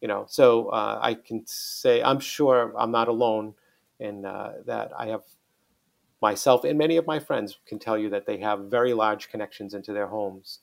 [0.00, 3.54] you know so uh, i can say i'm sure i'm not alone
[4.00, 5.22] in uh, that i have
[6.20, 9.74] myself and many of my friends can tell you that they have very large connections
[9.74, 10.60] into their homes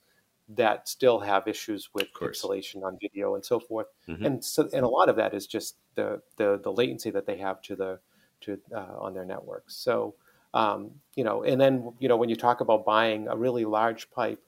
[0.50, 3.88] that still have issues with pixelation on video and so forth.
[4.08, 4.26] Mhm.
[4.26, 7.38] and so and a lot of that is just the the, the latency that they
[7.38, 8.00] have to the
[8.42, 9.76] to uh, on their networks.
[9.76, 10.14] So
[10.54, 14.10] um, you know and then you know when you talk about buying a really large
[14.12, 14.42] pipe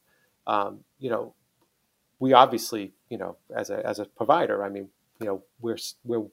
[0.47, 1.33] um, you know
[2.19, 6.25] we obviously you know as a as a provider i mean you know we're we're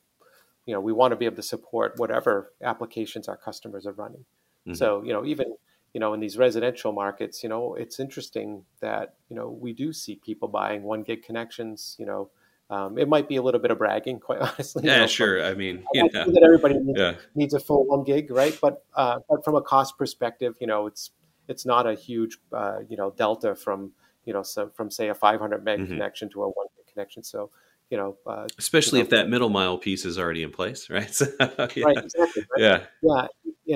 [0.66, 4.24] you know we want to be able to support whatever applications our customers are running
[4.66, 4.74] Mhm.
[4.76, 5.54] so you know even
[5.94, 9.92] you know in these residential markets you know it's interesting that you know we do
[9.92, 12.30] see people buying one gig connections you know
[12.68, 15.42] um, it might be a little bit of bragging quite honestly you Yeah, know, sure.
[15.42, 18.56] I mean, you know, saying that everybody needs, yeah, needs a full one gig right
[18.60, 21.10] but uh, but from a cost perspective you know it's
[21.48, 23.92] it's not a huge uh, you know delta from
[24.24, 25.88] you know so from say a 500 meg Mhm.
[25.92, 27.50] connection to a one gig connection so
[27.90, 31.12] you know uh, especially you if that middle mile piece is already in place, right?
[31.12, 31.84] So, yeah.
[31.84, 32.58] right exactly right?
[32.58, 33.26] yeah, Yeah,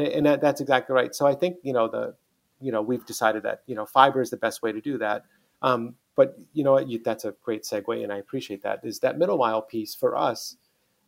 [0.00, 1.14] and, and that, that's exactly right.
[1.14, 2.14] So I think you know the,
[2.60, 5.24] you know, we've decided that you know fiber is the best way to do that.
[5.62, 6.88] Um, but you know what?
[6.88, 8.80] You, that's a great segue, and I appreciate that.
[8.84, 10.56] Is that middle mile piece for us?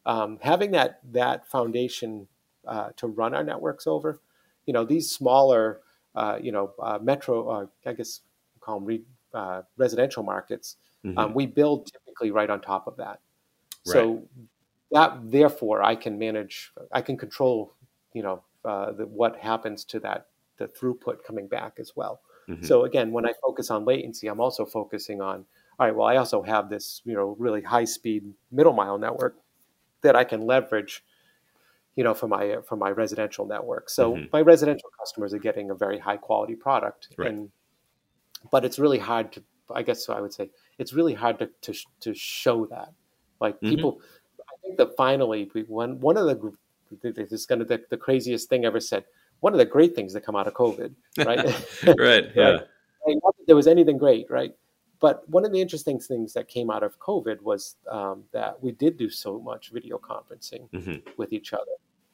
[0.05, 2.29] Um, having that that foundation
[2.67, 4.21] uh, to run our networks over,
[4.67, 5.81] you know, these smaller,
[6.15, 8.21] uh, you know, uh, metro, uh, I guess
[8.61, 9.03] call them re,
[9.35, 10.77] uh, residential markets.
[11.05, 11.19] Mhm.
[11.19, 11.91] Um, we build
[12.23, 13.21] typically right on top of that.
[13.85, 14.23] So
[14.93, 17.73] that therefore I can manage, I can control,
[18.13, 22.21] you know, uh, the, what happens to that the throughput coming back as well.
[22.49, 22.65] Mhm.
[22.65, 25.47] So again, when I focus on latency, I'm also focusing on
[25.79, 25.97] all right.
[25.97, 29.35] Well, I also have this you know really high speed middle mile network
[30.03, 31.03] that I can leverage,
[31.97, 33.89] you know, for my for my residential network.
[33.91, 34.33] So Mhm.
[34.33, 37.31] my residential customers are getting a very high quality product, Right.
[37.31, 37.51] and
[38.51, 39.43] but it's really hard to.
[39.71, 42.93] I guess I would say it's really hard to to, to show that.
[43.41, 43.69] Like Mhm.
[43.69, 44.01] people,
[44.41, 46.53] I think that finally we one one of the
[47.01, 49.05] this is going to the, the craziest thing ever said.
[49.41, 51.45] One of the great things that come out of COVID, right?
[51.99, 52.31] right.
[52.35, 52.45] Yeah.
[52.45, 52.61] Right.
[53.05, 54.55] Right, Not that there was anything great, right?
[55.01, 58.71] But one of the interesting things that came out of COVID was um, that we
[58.71, 61.73] did do so much video conferencing hmm with each other,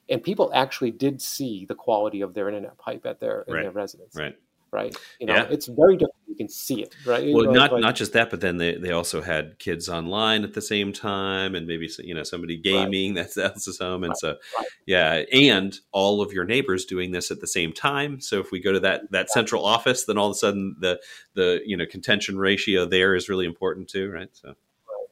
[0.09, 3.71] and people actually did see the quality of their internet pipe at their in their
[3.71, 4.37] residence, Right.
[4.71, 4.95] Right?
[5.19, 5.49] You know, Yeah.
[5.51, 6.15] it's very different.
[6.27, 7.25] You can see it, right?
[7.25, 9.89] You Well, know, not like- not just that, but then they, they also had kids
[9.89, 14.11] online at the same time, and maybe you know somebody gaming that's else's home, and
[14.11, 14.29] Right, so
[14.59, 14.67] right.
[14.87, 18.21] yeah, and all of your neighbors doing this at the same time.
[18.21, 21.01] So if we go to that that central office, then all of a sudden the
[21.35, 24.29] the you know contention ratio there is really important too, right?
[24.33, 24.55] So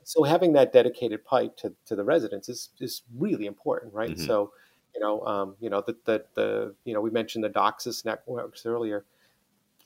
[0.05, 4.11] so having that dedicated pipe to, to the residents is, is really important, right?
[4.17, 4.25] Mhm.
[4.25, 4.53] So,
[4.95, 8.65] you know, um, you know, the, the, the, you know, we mentioned the DOCSIS networks
[8.65, 9.05] earlier.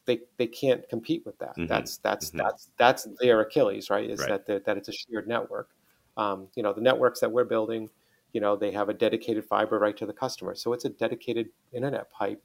[0.06, 1.56] They, they can't compete with that.
[1.56, 1.68] Mhm.
[1.68, 2.38] That's, that's, Mhm.
[2.38, 4.08] that's, that's their Achilles, right?
[4.08, 4.44] Is Right.
[4.46, 5.70] that, that it's a shared network.
[6.16, 7.88] Um, you know, the networks that we're building,
[8.32, 10.54] you know, they have a dedicated fiber right to the customer.
[10.54, 12.42] So it's a dedicated internet pipe,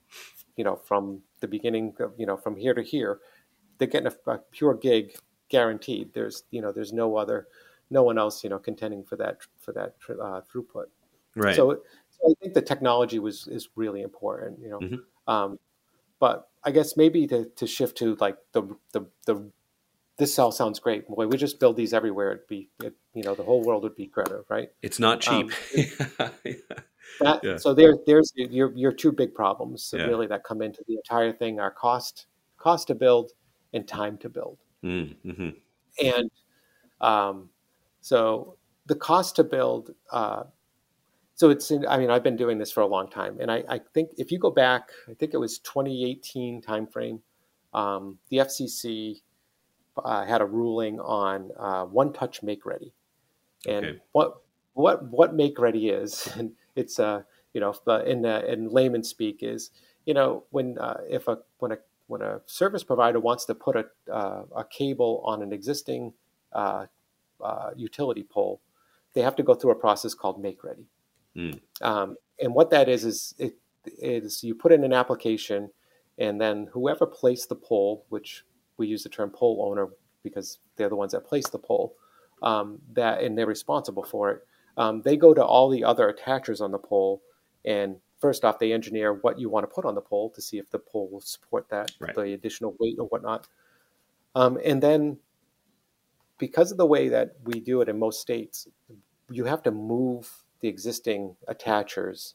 [0.57, 3.19] you know, from the beginning, of, you know, from here to here,
[3.77, 5.17] they're getting a, a pure gig
[5.49, 6.13] guaranteed.
[6.13, 7.47] There's, you know, there's no other,
[7.89, 10.85] no one else, you know, contending for that for that uh, throughput.
[11.35, 14.79] right, So, so I think the technology was is really important, you know.
[14.79, 14.99] Mhm.
[15.27, 15.59] Um,
[16.19, 19.51] but I guess maybe to, to shift to like the the the
[20.17, 21.07] this all sounds great.
[21.07, 22.31] Boy, we just build these everywhere.
[22.31, 24.69] It'd be, it, you know, the whole world would be better, right?
[24.81, 25.51] it's not cheap.
[26.19, 26.31] um,
[27.19, 27.57] That, Yeah.
[27.57, 30.05] So there, there's your your two big problems Yeah.
[30.05, 32.25] really that come into the entire thing are cost
[32.57, 33.31] cost to build
[33.73, 34.57] and time to build.
[34.83, 35.49] mm-hmm.
[36.03, 36.31] and
[37.01, 37.49] um,
[38.01, 40.43] so the cost to build uh,
[41.35, 43.63] so it's in, i mean i've been doing this for a long time and i,
[43.69, 47.21] I think if you go back i think it was 2018 timeframe
[47.73, 49.21] um, the fcc
[50.03, 52.93] uh, had a ruling on uh, one touch make ready
[53.67, 54.01] and Okay.
[54.11, 54.41] what
[54.73, 57.21] what what make ready is and it's uh
[57.53, 57.73] you know
[58.05, 59.71] in uh, in layman speak is
[60.05, 63.75] you know when uh, if a when a when a service provider wants to put
[63.75, 66.13] a uh, a cable on an existing
[66.53, 66.85] uh,
[67.43, 68.61] uh, utility pole,
[69.13, 70.85] they have to go through a process called make ready.
[71.35, 71.59] Mm.
[71.81, 75.69] Um, and what that is is it is you put in an application,
[76.17, 78.43] and then whoever placed the pole, which
[78.77, 79.89] we use the term pole owner
[80.23, 81.95] because they're the ones that place the pole,
[82.41, 84.47] um, that and they're responsible for it.
[84.77, 87.21] Um, they go to all the other attachers on the pole,
[87.63, 90.57] and first off, they engineer what you want to put on the pole to see
[90.57, 92.15] if the pole will support that, Right.
[92.15, 93.47] the additional weight or whatnot.
[94.33, 95.17] Um, and then,
[96.37, 98.67] because of the way that we do it in most states,
[99.29, 102.33] you have to move the existing attachers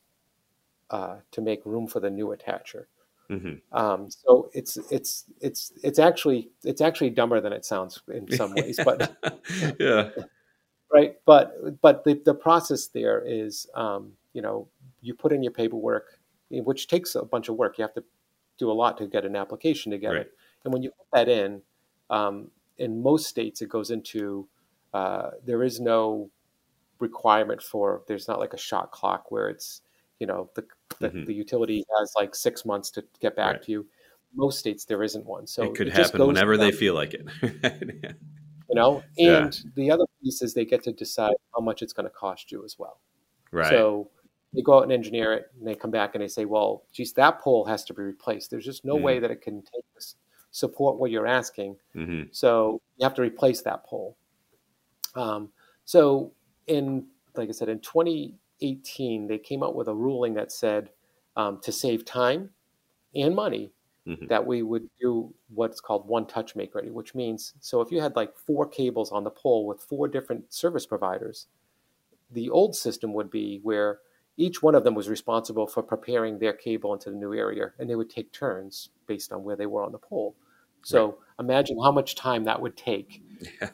[0.91, 2.87] uh, to make room for the new attacher.
[3.29, 8.31] hmm Um, so it's it's it's it's actually it's actually dumber than it sounds in
[8.31, 9.17] some ways, but
[9.81, 10.11] yeah,
[10.93, 14.69] right but but the, the process there is um, you know
[15.01, 16.19] you put in your paperwork
[16.51, 18.05] which takes a bunch of work you have to
[18.59, 20.31] do a lot to get an application together Right.
[20.65, 21.63] and when you put that in
[22.11, 24.49] um, in most states it goes into
[24.93, 26.29] uh, there is no
[27.01, 29.81] requirement for there's not like a shot clock where it's
[30.19, 30.65] you know the
[31.01, 31.27] the, Mhm.
[31.27, 33.63] the utility has like six months to get back Right.
[33.65, 33.87] to you
[34.35, 37.27] most states there isn't one so it could just happen whenever they feel like it.
[38.69, 39.45] you know Yeah.
[39.45, 42.53] and the other piece is they get to decide how much it's going to cost
[42.53, 43.01] you as well
[43.51, 43.71] right.
[43.71, 44.11] so
[44.53, 47.13] they go out and engineer it and they come back and they say well geez
[47.15, 49.03] that pole has to be replaced there's just no Mhm.
[49.03, 50.17] way that it can take this,
[50.53, 54.17] support what you're asking hmm so you have to replace that pole
[55.17, 55.51] um,
[55.85, 56.33] so
[56.71, 57.07] in
[57.37, 60.91] like i said in 2018 they came out with a ruling that said
[61.37, 62.51] um, to save time
[63.15, 63.73] and money
[64.07, 64.29] Mhm.
[64.29, 68.01] that we would do what's called one touch make ready which means so if you
[68.01, 71.49] had like four cables on the pole with four different service providers
[72.31, 74.01] the old system would be where
[74.37, 77.91] each one of them was responsible for preparing their cable into the new area and
[77.91, 80.35] they would take turns based on where they were on the pole
[80.83, 83.23] so imagine how much time that would take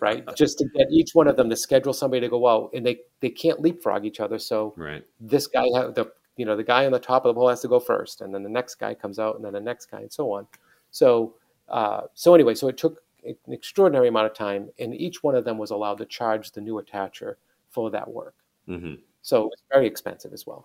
[0.01, 2.85] right just to get each one of them to schedule somebody to go out and
[2.85, 5.05] they they can't leapfrog each other so Right.
[5.21, 7.69] this guy the you know the guy on the top of the pole has to
[7.69, 10.12] go first and then the next guy comes out and then the next guy and
[10.12, 10.47] so on
[10.91, 11.35] so
[11.69, 15.45] uh, so anyway so it took an extraordinary amount of time and each one of
[15.45, 17.35] them was allowed to charge the new attacher
[17.71, 18.35] for that work
[18.67, 20.64] hmm so it was very expensive as well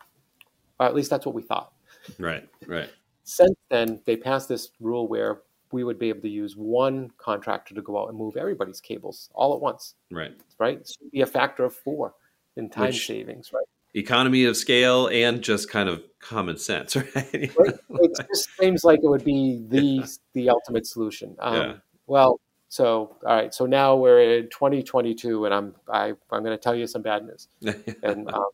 [0.80, 1.72] or at least that's what we thought
[2.20, 2.48] Right.
[2.68, 2.90] Right.
[3.24, 5.42] since then they passed this rule where
[5.74, 9.30] we would be able to use one contractor to go out and move everybody's cables
[9.34, 10.34] all at once Right.
[10.60, 12.14] right so it'd be a factor of four
[12.56, 17.52] in time Which- savings right Economy of scale and just kind of common sense, right?
[17.58, 17.76] Right?
[17.90, 21.36] it just seems like it would be the the ultimate solution.
[21.40, 21.74] Um, Yeah.
[22.08, 23.54] Well, so all right.
[23.54, 27.26] So now we're in 2022, and I'm I, I'm going to tell you some bad
[27.26, 27.50] news.
[28.02, 28.46] and um,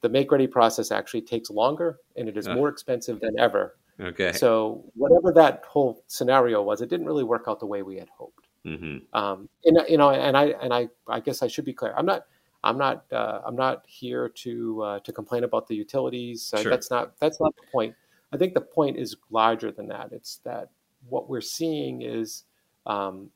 [0.00, 3.76] the make ready process actually takes longer, and it is more expensive than ever.
[4.00, 4.32] Okay.
[4.32, 8.08] So whatever that whole scenario was, it didn't really work out the way we had
[8.08, 8.48] hoped.
[8.66, 9.16] Mm-hmm.
[9.16, 11.94] Um, and you know, and I and I I guess I should be clear.
[11.96, 12.26] I'm not.
[12.64, 13.04] I'm not.
[13.12, 16.52] Uh, I'm not here to uh, to complain about the utilities.
[16.54, 16.70] Uh, Sure.
[16.70, 17.18] That's not.
[17.20, 17.94] That's not the point.
[18.32, 20.12] I think the point is larger than that.
[20.12, 20.70] It's that
[21.08, 22.44] what we're seeing is
[22.86, 23.30] um,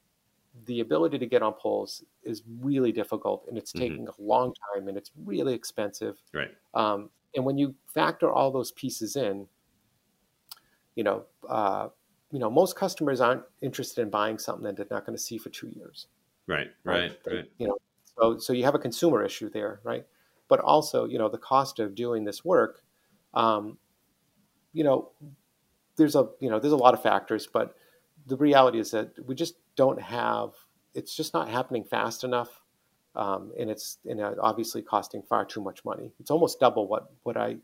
[0.65, 3.79] the ability to get on poles is really difficult, and it's Mhm.
[3.79, 6.17] taking a long time, and it's really expensive.
[6.33, 6.51] Right.
[6.75, 9.47] Um, and when you factor all those pieces in,
[10.99, 11.89] you know, uh,
[12.33, 15.39] you know, most customers aren't interested in buying something that they're not going to see
[15.39, 16.09] for two years
[16.49, 16.71] Right.
[16.83, 17.13] Right.
[17.25, 17.53] They- Right.
[17.59, 17.79] You know,
[18.17, 20.05] so so you have a consumer issue there, right?
[20.49, 22.83] But also, you know, the cost of doing this work,
[23.35, 23.79] um,
[24.73, 25.11] you know,
[25.97, 27.77] there's a you know there's a lot of factors, but
[28.27, 30.51] the reality is that we just don't have.
[30.95, 32.63] It's just not happening fast enough,
[33.15, 36.13] um, and it's and uh, obviously costing far too much money.
[36.21, 37.59] It's almost double what what I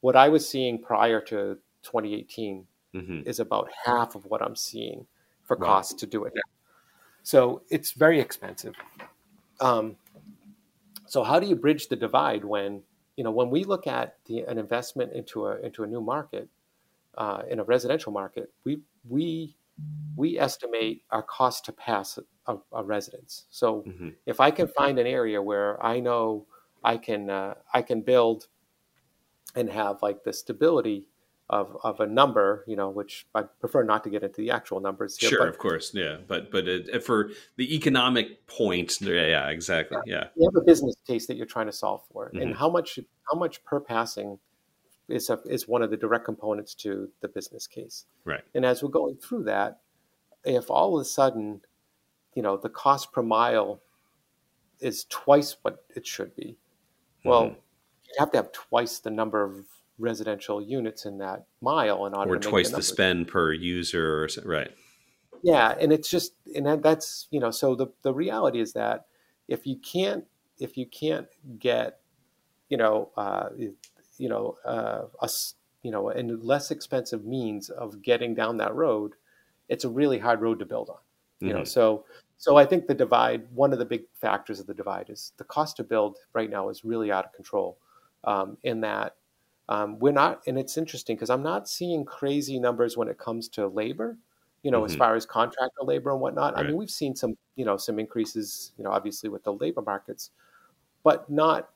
[0.00, 5.06] what I was seeing prior to 2018 hmm is about half of what I'm seeing
[5.44, 5.66] for Wow.
[5.66, 6.34] cost to do it.
[7.22, 8.76] So it's very expensive.
[9.60, 9.96] Um,
[11.06, 12.82] so how do you bridge the divide when
[13.16, 16.48] you know when we look at the, an investment into a into a new market
[17.16, 19.56] uh, in a residential market, we we
[20.16, 23.46] we estimate our cost to pass a, a residence.
[23.50, 26.46] So hmm if I can find an area where I know
[26.84, 28.48] I can uh, I can build
[29.54, 31.06] and have like the stability
[31.50, 34.80] of, of a number, you know, which I prefer not to get into the actual
[34.80, 35.38] numbers here, Sure.
[35.40, 35.92] but Of course.
[35.94, 36.18] Yeah.
[36.26, 39.26] But but it, for the economic point, yeah.
[39.26, 39.98] yeah exactly.
[40.06, 40.28] Yeah.
[40.36, 42.42] you have a business case that you're trying to solve for, Mhm.
[42.42, 42.98] and how much
[43.30, 44.38] how much per passing
[45.08, 48.04] is a, is one of the direct components to the business case.
[48.26, 48.44] Right.
[48.54, 49.80] And as we're going through that,
[50.44, 51.62] if all of a sudden,
[52.34, 53.80] you know, the cost per mile
[54.80, 56.58] is twice what it should be,
[57.24, 57.54] well, Mhm.
[58.04, 59.66] you have to have twice the number of
[59.98, 64.24] residential units in that mile in order or twice the the spend per user.
[64.24, 64.70] Or, so- right.
[65.42, 69.06] Yeah, and it's just and that, that's you know so the the reality is that
[69.46, 70.24] if you can't
[70.58, 71.28] if you can't
[71.58, 72.00] get
[72.68, 73.50] you know uh,
[74.18, 78.74] you know uh, a s- you know a less expensive means of getting down that
[78.74, 79.14] road,
[79.68, 80.98] it's a really hard road to build on.
[81.40, 81.68] You know, Mhm.
[81.68, 82.04] so
[82.36, 85.44] so I think the divide one of the big factors of the divide is the
[85.44, 87.78] cost to build right now is really out of control.
[88.24, 89.14] Um, in that
[89.68, 93.48] um, we're not, and it's interesting because I'm not seeing crazy numbers when it comes
[93.50, 94.18] to labor
[94.64, 94.98] you know, as Mhm.
[94.98, 96.58] far as contractor labor and whatnot.
[96.58, 99.82] I mean, we've seen some, you know, some increases, you know, obviously with the labor
[99.82, 100.32] markets,
[101.04, 101.70] but not,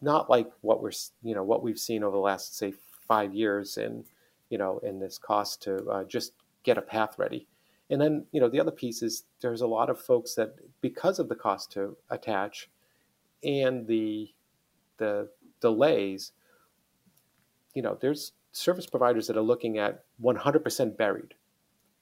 [0.00, 0.92] not like what we're,
[1.22, 4.04] you know, what we've seen over the last say five years in,
[4.50, 7.48] you know, in this cost to uh, just get a path ready.
[7.90, 11.18] And then, you know, the other piece is there's a lot of folks that because
[11.18, 12.70] of the cost to attach
[13.44, 14.32] and the
[14.98, 16.32] the delays,
[17.74, 21.34] you know, there's service providers that are looking at 100% buried.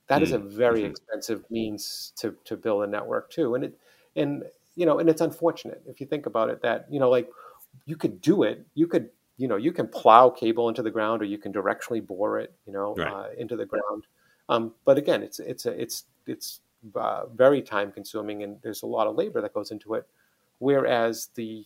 [0.09, 0.85] That is a very Mhm.
[0.85, 3.79] expensive means to, to build a network too, and it
[4.17, 4.45] and
[4.77, 7.31] you know and it's unfortunate if you think about it that you know like
[7.87, 11.23] you could do it, you could you know you can plow cable into the ground
[11.23, 13.15] or you can directionally bore it you know Right.
[13.15, 14.05] uh, into the ground,
[14.49, 16.61] um, but again it's it's a, it's it's
[16.97, 20.07] uh, very time consuming and there's a lot of labor that goes into it,
[20.59, 21.65] whereas the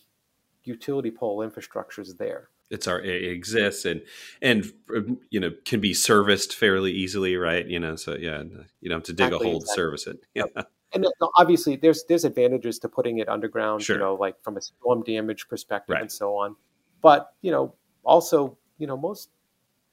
[0.65, 2.49] utility pole infrastructure is there.
[2.69, 4.01] It's our it exists and
[4.41, 8.41] and um, you know can be serviced fairly easily right you know so yeah
[8.81, 9.67] you don't have to dig Exactly, a hole exactly.
[9.69, 10.43] to service it yeah
[10.93, 13.95] and uh, obviously there's there's advantages to putting it underground Sure.
[13.97, 16.01] you know like from a storm damage perspective Right.
[16.01, 16.55] and so on
[17.01, 19.29] but you know also you know most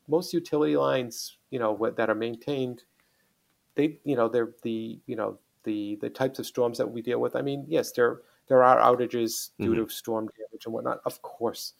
[0.09, 2.85] most utility lines you know what- that are maintained
[3.75, 7.21] they you know they're the you know the the types of storms that we deal
[7.21, 9.85] with i mean yes there there are outages due Mm-hmm.
[9.85, 11.75] to storm damage and whatnot of course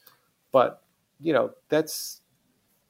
[0.53, 0.81] but
[1.19, 2.21] you know that's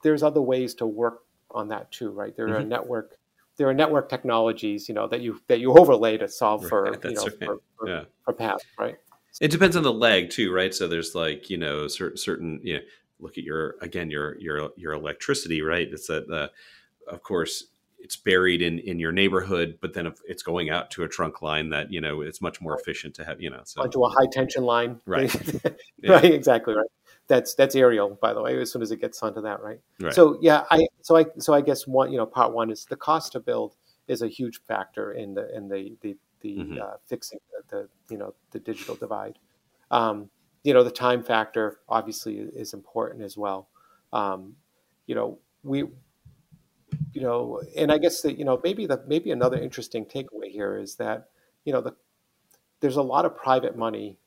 [0.04, 2.36] there's other ways to work on that too right?
[2.36, 2.68] There are Mhm.
[2.68, 3.18] network
[3.58, 7.04] there are network technologies you know that you that you overlay to solve for Right,
[7.06, 7.40] you know right.
[7.40, 8.04] for, for, yeah.
[8.26, 8.98] for paths right?
[9.42, 10.74] It depends on the leg too right?
[10.74, 12.82] So there's like you know certain certain you know
[13.20, 15.88] look at your again your your your electricity right?
[15.92, 16.50] It's that uh,
[17.12, 17.66] of course
[18.00, 21.42] it's buried in in your neighborhood but then if it's going out to a trunk
[21.42, 23.82] line that you know it's much more efficient to have you know so.
[23.82, 25.00] Onto a high tension line.
[25.06, 25.34] Right.
[26.08, 26.90] right exactly right
[27.28, 30.14] that's that's aerial by the way as soon as it gets onto that right right
[30.14, 32.96] So yeah, I so I so I guess one you know part one is the
[32.98, 33.76] cost to build
[34.08, 36.82] is a huge factor in the in the the the Mhm.
[36.82, 39.40] uh, fixing the, the you know the digital divide.
[39.92, 40.30] Um,
[40.64, 43.70] you know the time factor obviously is important as well.
[44.12, 44.56] Um,
[45.08, 45.86] you know we
[47.14, 50.78] you know, and I guess that you know maybe the maybe another interesting takeaway here
[50.78, 51.30] is that
[51.64, 51.96] you know the
[52.80, 54.18] there's a lot of private money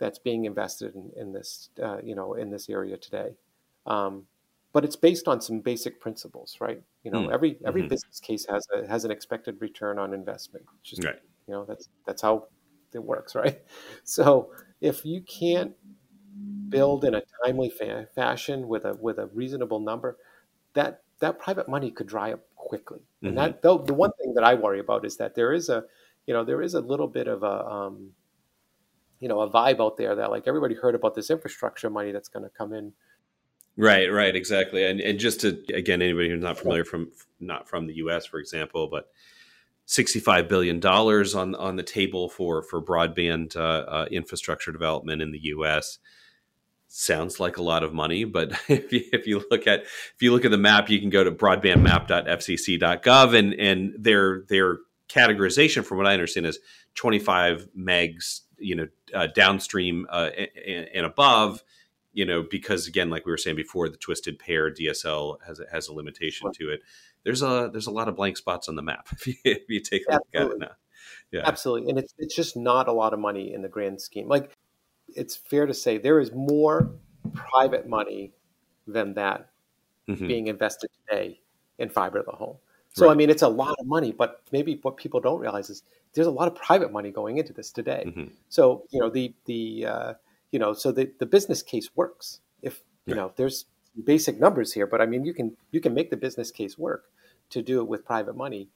[0.00, 3.34] that's being invested in, in this uh, you know in this area today,
[3.86, 4.24] um,
[4.72, 6.82] but it's based on some basic principles, right?
[7.04, 7.32] You know, mm.
[7.32, 7.90] every every mm-hmm.
[7.90, 10.64] business case has a has an expected return on investment.
[10.82, 11.20] Just right.
[11.46, 12.48] you know that's that's how
[12.92, 13.60] it works, right?
[14.02, 15.74] So if you can't
[16.68, 20.16] build in a timely fa- fashion with a with a reasonable number,
[20.74, 23.00] that that private money could dry up quickly.
[23.00, 23.26] Mm-hmm.
[23.26, 25.84] And that the, the one thing that I worry about is that there is a
[26.26, 28.10] you know there is a little bit of a um,
[29.20, 32.28] you know a vibe out there that like everybody heard about this infrastructure money that's
[32.28, 32.92] going to come in.
[33.76, 34.84] Right, right, exactly.
[34.84, 38.26] And and just to again anybody who's not familiar from not from the U.S.
[38.26, 39.08] for example, but.
[39.88, 45.40] $65 billion on, on the table for, for broadband uh, uh, infrastructure development in the
[45.46, 45.98] U.S
[46.92, 50.32] sounds like a lot of money but if you, if you look at if you
[50.32, 55.98] look at the map you can go to broadbandmap.fcc.gov and and their their categorization from
[55.98, 56.58] what i understand is
[56.96, 60.30] 25 megs you know uh, downstream uh,
[60.66, 61.62] and, and, above
[62.12, 65.66] you know because again like we were saying before the twisted pair dsl has a,
[65.70, 66.80] has a limitation to it
[67.24, 69.80] there's a there's a lot of blank spots on the map if you, if you
[69.80, 70.40] take a Absolutely.
[70.40, 70.74] look at it now
[71.32, 74.28] yeah absolutely and it's it's just not a lot of money in the grand scheme
[74.28, 74.52] like
[75.16, 76.90] it's fair to say there is more
[77.32, 78.32] private money
[78.86, 79.50] than that
[80.08, 80.26] mm-hmm.
[80.26, 81.40] being invested today
[81.78, 82.56] in fiber to the home.
[82.92, 83.12] So right.
[83.12, 85.82] I mean, it's a lot of money, but maybe what people don't realize is
[86.14, 88.04] there's a lot of private money going into this today.
[88.06, 88.24] Mm-hmm.
[88.48, 90.12] So you know the the uh,
[90.50, 93.66] you know so the the business case works if you know there's
[94.04, 97.04] basic numbers here, but I mean you can you can make the business case work
[97.50, 98.68] to do it with private money.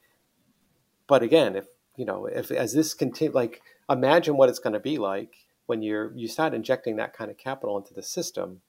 [1.06, 1.66] But again, if
[1.96, 5.34] you know if as this continue, like imagine what it's going to be like
[5.66, 8.60] when you're you start injecting that kind of capital into the system,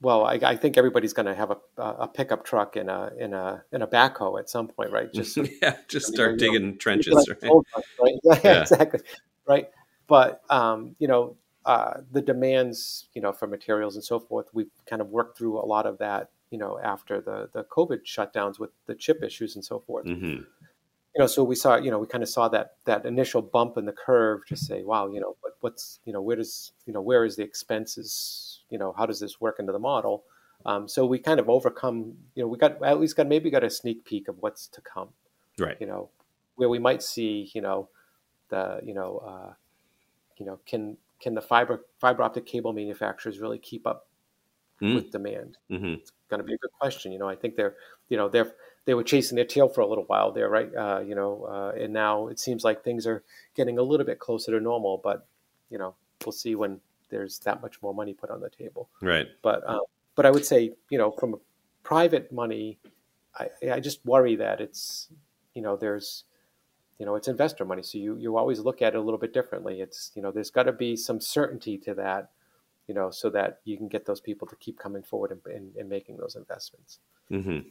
[0.00, 3.32] well, I, I think everybody's going to have a, a pickup truck and a in
[3.32, 5.12] a in a backhoe at some point, right?
[5.12, 7.52] Just yeah, just start digging know, trenches, like right?
[8.00, 8.14] right?
[8.24, 9.00] Yeah, yeah, exactly,
[9.46, 9.70] right.
[10.06, 14.70] But um, you know, uh, the demands, you know, for materials and so forth, we've
[14.88, 18.58] kind of worked through a lot of that, you know, after the the COVID shutdowns
[18.58, 20.06] with the chip issues and so forth.
[20.06, 20.42] Mm-hmm
[21.16, 23.78] you know, so we saw, you know, we kind of saw that that initial bump
[23.78, 26.92] in the curve to say, wow, you know, what, what's, you know, where does, you
[26.92, 30.24] know, where is the expenses, you know, how does this work into the model?
[30.64, 33.64] Um, so we kind of overcome, you know, we got at least got maybe got
[33.64, 35.10] a sneak peek of what's to come,
[35.58, 35.76] right?
[35.80, 36.08] You know,
[36.56, 37.88] where we might see, you know,
[38.48, 39.52] the, you know, uh,
[40.38, 44.08] you know, can can the fiber fiber optic cable manufacturers really keep up
[44.80, 44.94] mm.
[44.94, 45.58] with demand?
[45.70, 45.94] Mm-hmm.
[46.00, 47.12] It's going to be a good question.
[47.12, 47.74] You know, I think they're,
[48.08, 48.52] you know, they're
[48.86, 50.74] they were chasing their tail for a little while there, right?
[50.74, 53.22] Uh, you know, uh, and now it seems like things are
[53.54, 55.00] getting a little bit closer to normal.
[55.02, 55.26] But
[55.70, 55.94] you know,
[56.24, 58.88] we'll see when there's that much more money put on the table.
[59.00, 59.26] Right.
[59.42, 59.80] But um,
[60.14, 61.36] but I would say, you know, from
[61.82, 62.78] private money,
[63.38, 65.08] I, I just worry that it's,
[65.54, 66.24] you know, there's,
[66.98, 69.34] you know, it's investor money, so you you always look at it a little bit
[69.34, 69.80] differently.
[69.80, 72.30] It's you know, there's got to be some certainty to that,
[72.88, 75.76] you know, so that you can get those people to keep coming forward and, and,
[75.76, 76.98] and making those investments.
[77.30, 77.68] Mm-hmm.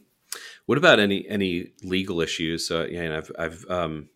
[0.66, 2.70] What about any any legal issues?
[2.70, 4.08] Uh, yeah, I've I've um,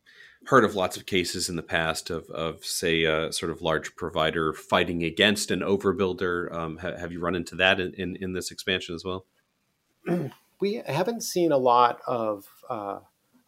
[0.50, 3.94] heard of lots of cases in the past of of say a sort of large
[3.94, 6.52] provider fighting against an overbuilder.
[6.52, 9.24] Um, ha- have you run into that in, in, in this expansion as well?
[10.60, 12.98] We haven't seen a lot of uh,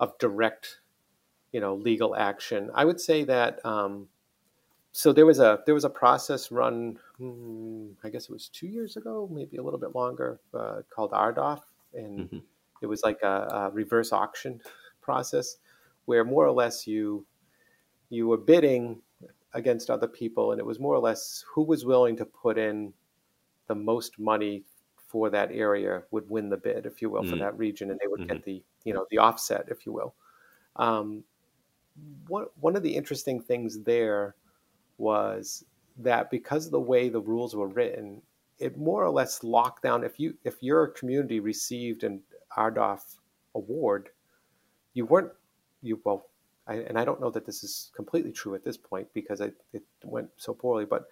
[0.00, 0.78] of direct,
[1.52, 2.70] you know, legal action.
[2.74, 3.64] I would say that.
[3.66, 4.08] Um,
[4.92, 6.98] so there was a there was a process run.
[7.18, 11.10] Hmm, I guess it was two years ago, maybe a little bit longer, uh, called
[11.12, 11.60] RDOF,
[11.94, 12.38] and mm-hmm
[12.82, 14.60] it was like a, a reverse auction
[15.00, 15.56] process
[16.06, 17.24] where more or less you
[18.10, 19.00] you were bidding
[19.54, 22.92] against other people, and it was more or less who was willing to put in
[23.68, 24.64] the most money
[25.08, 28.00] for that area would win the bid, if you will, mm for that region, and
[28.00, 28.34] they would mm-hmm.
[28.34, 30.14] get the you know the offset, if you will.
[30.76, 31.22] Um,
[32.28, 34.34] one one of the interesting things there
[34.98, 35.64] was
[35.98, 38.22] that because of the way the rules were written,
[38.58, 40.04] it more or less locked down.
[40.04, 42.20] If you if your community received an
[42.56, 43.00] RDOF
[43.54, 44.08] award,
[44.94, 45.32] you weren't
[45.82, 46.26] you well,
[46.66, 49.54] I, and I don't know that this is completely true at this point because it,
[49.72, 51.04] it went so poorly, but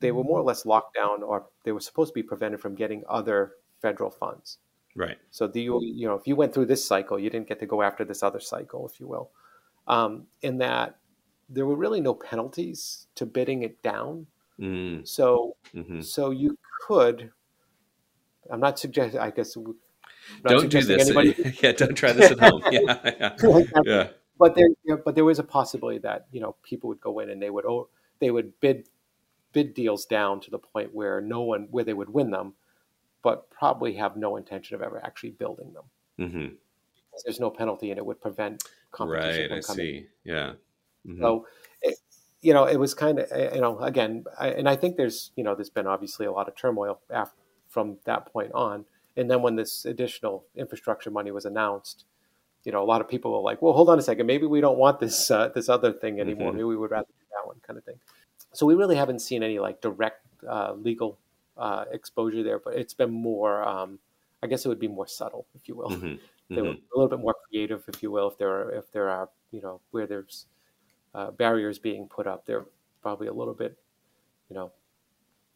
[0.00, 2.74] they were more or less locked down, or they were supposed to be prevented from
[2.74, 4.58] getting other federal funds.
[4.94, 5.18] Right.
[5.30, 7.66] So the you you know if you went through this cycle, you didn't get to
[7.66, 9.30] go after this other cycle, if you will.
[9.86, 10.96] Um, in that
[11.48, 14.26] there were really no penalties to bidding it down.
[14.58, 15.06] Mm.
[15.06, 16.00] So mm-hmm.
[16.00, 17.30] so you could.
[18.50, 19.20] I'm not suggesting.
[19.20, 19.56] I guess
[20.44, 21.10] don't do this.
[21.62, 22.62] yeah, don't try this at home.
[22.70, 23.62] Yeah, yeah.
[23.84, 24.08] yeah.
[24.38, 27.20] But there, you know, but there was a possibility that you know people would go
[27.20, 28.88] in and they would oh, they would bid
[29.52, 32.54] bid deals down to the point where no one where they would win them,
[33.22, 35.84] but probably have no intention of ever actually building them.
[36.18, 36.54] Mm-hmm.
[37.26, 40.52] there's no penalty and it would prevent competition right from i see yeah
[41.06, 41.20] Mhm.
[41.20, 41.46] So,
[41.82, 41.96] it,
[42.40, 45.44] you know, it was kind of, you know, again, I, and I think there's, you
[45.44, 47.36] know, there's been obviously a lot of turmoil after,
[47.68, 48.84] from that point on.
[49.16, 52.04] And then when this additional infrastructure money was announced,
[52.64, 54.60] you know, a lot of people were like, well, hold on a second, maybe we
[54.60, 56.50] don't want this uh, this other thing anymore.
[56.52, 56.54] Mhm.
[56.56, 57.98] Maybe we would rather do that one kind of thing.
[58.52, 61.18] So we really haven't seen any like direct uh, legal
[61.56, 63.98] uh, exposure there, but it's been more, um,
[64.42, 66.18] I guess it would be more subtle, if you will Mhm.
[66.50, 66.82] they were Mhm.
[66.94, 68.28] a little bit more creative, if you will.
[68.28, 70.46] If there are, if there are, you know, where there's
[71.14, 72.66] uh, barriers being put up, they're
[73.02, 73.78] probably a little bit,
[74.50, 74.72] you know, a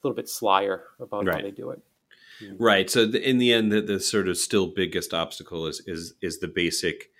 [0.02, 1.82] little bit slyer about how they do it.
[2.58, 2.90] Right.
[2.90, 6.40] So the, in the end, the, the sort of still biggest obstacle is is is
[6.40, 7.10] the basic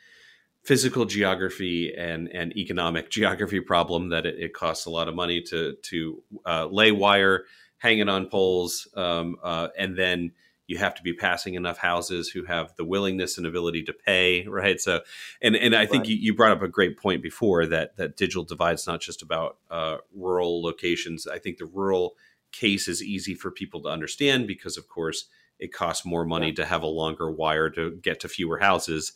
[0.63, 5.43] physical geography and and economic geography problem that it, it costs a lot of money
[5.43, 7.45] to to uh, lay wire,
[7.79, 10.33] hang it on poles, um, uh, and then
[10.67, 14.47] you have to be passing enough houses who have the willingness and ability to pay.
[14.49, 14.81] Right.
[14.81, 15.01] So,
[15.43, 16.11] and and I think Right.
[16.11, 19.57] you, you brought up a great point before that that digital divide's not just about
[19.71, 21.27] uh, rural locations.
[21.27, 22.17] I think the rural
[22.53, 25.27] case is easy for people to understand because of course
[25.59, 29.13] it costs more money to have a longer wire to get to fewer houses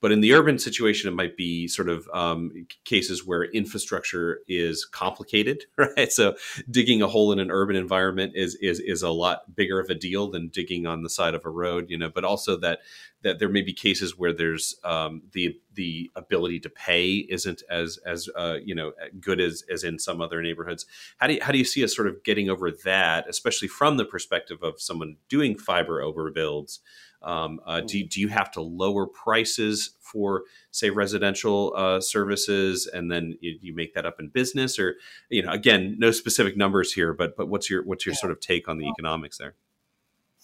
[0.00, 2.50] but in the urban situation it might be sort of um,
[2.84, 6.34] cases where infrastructure is complicated right so
[6.70, 9.94] digging a hole in an urban environment is is is a lot bigger of a
[9.94, 12.80] deal than digging on the side of a road you know but also that
[13.22, 17.98] that there may be cases where there's um, the the ability to pay isn't as
[18.06, 20.86] as uh, you know good as as in some other neighborhoods
[21.18, 23.96] how do you, how do you see us sort of getting over that, especially from
[23.96, 26.78] the perspective of someone doing fiber overbuilds?
[27.22, 33.10] Um, uh, do, do you have to lower prices for, say, residential uh, services, and
[33.10, 34.96] then you, you make that up in business, or
[35.28, 38.40] you know, again, no specific numbers here, but but what's your what's your sort of
[38.40, 39.54] take on the economics there?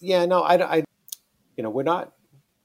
[0.00, 0.84] Yeah, no, I, I,
[1.56, 2.12] you know, we're not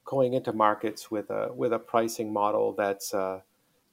[0.06, 3.42] going into markets with a with a pricing model that's, uh,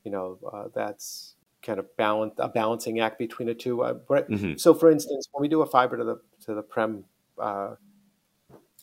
[0.02, 3.82] you know, uh, that's kind of balance a balancing act between the two.
[3.82, 4.58] Uh, Mhm.
[4.58, 7.04] So, for instance, when we do a fiber to the to the prem
[7.38, 7.74] uh,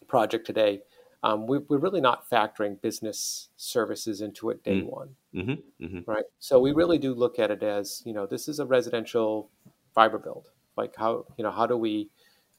[0.07, 0.81] project today,
[1.23, 4.85] um, we, we're really not factoring business services into it day Mm.
[4.85, 6.25] one, hmm hmm right?
[6.39, 9.49] So we really do look at it as you know this is a residential
[9.95, 10.51] fiber build.
[10.75, 12.09] Like how you know how do we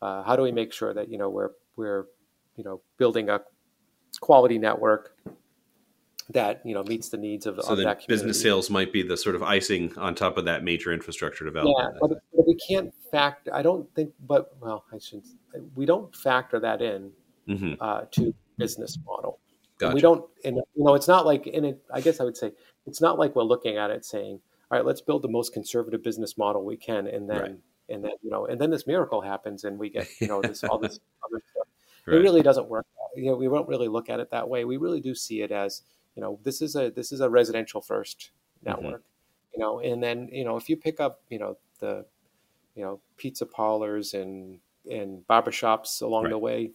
[0.01, 2.07] uh, how do we make sure that you know we're we're
[2.57, 3.43] you know building a
[4.21, 5.17] quality network
[6.31, 8.07] that you know meets the needs of, So of that community.
[8.09, 11.51] business sales might be the sort of icing on top of that major infrastructure Yeah,
[11.51, 11.97] development.
[12.01, 13.55] but, but we can't factor.
[13.55, 15.27] I don't think, but well, I shouldn't.
[15.75, 17.13] We don't factor that in
[17.47, 19.39] hmm uh, to business model.
[19.79, 19.95] Gotcha.
[19.95, 21.83] We don't, and you know, it's not like in it.
[21.93, 22.53] I guess I would say
[22.87, 24.41] it's not like we're looking at it saying,
[24.71, 27.57] "All right, let's build the most conservative business model we can," and then, Right.
[27.89, 30.63] and then, you know, and then this miracle happens, and we get, you know, this
[30.65, 31.67] all this other stuff.
[32.07, 32.17] Right.
[32.17, 32.87] It really doesn't work.
[33.17, 34.65] You know, we don't really look at it that way.
[34.65, 35.83] We really do see it as,
[36.15, 38.31] you know, this is a this is a residential first
[38.65, 38.83] Mm-hmm.
[38.83, 39.05] network,
[39.53, 42.07] you know, and then you know if you pick up, you know, the,
[42.77, 46.31] you know, pizza parlors and and barbershops along Right.
[46.31, 46.71] the way,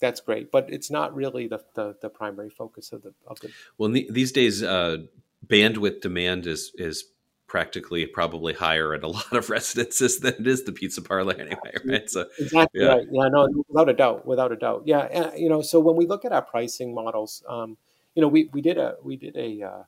[0.00, 0.50] that's great.
[0.50, 4.08] But it's not really the, the, the primary focus of the of the Well, the,
[4.10, 4.98] these days, uh,
[5.46, 7.04] bandwidth demand is is
[7.46, 11.72] practically probably higher at a lot of residences than it is the pizza parlor anyway,
[11.84, 12.10] right?
[12.10, 12.88] So, Exactly Yeah.
[12.88, 13.06] right.
[13.10, 14.82] Yeah, no, without a doubt, without a doubt.
[14.84, 17.76] Yeah, and, you know, so when we look at our pricing models, um,
[18.14, 19.82] you know, we, we did a we did a uh,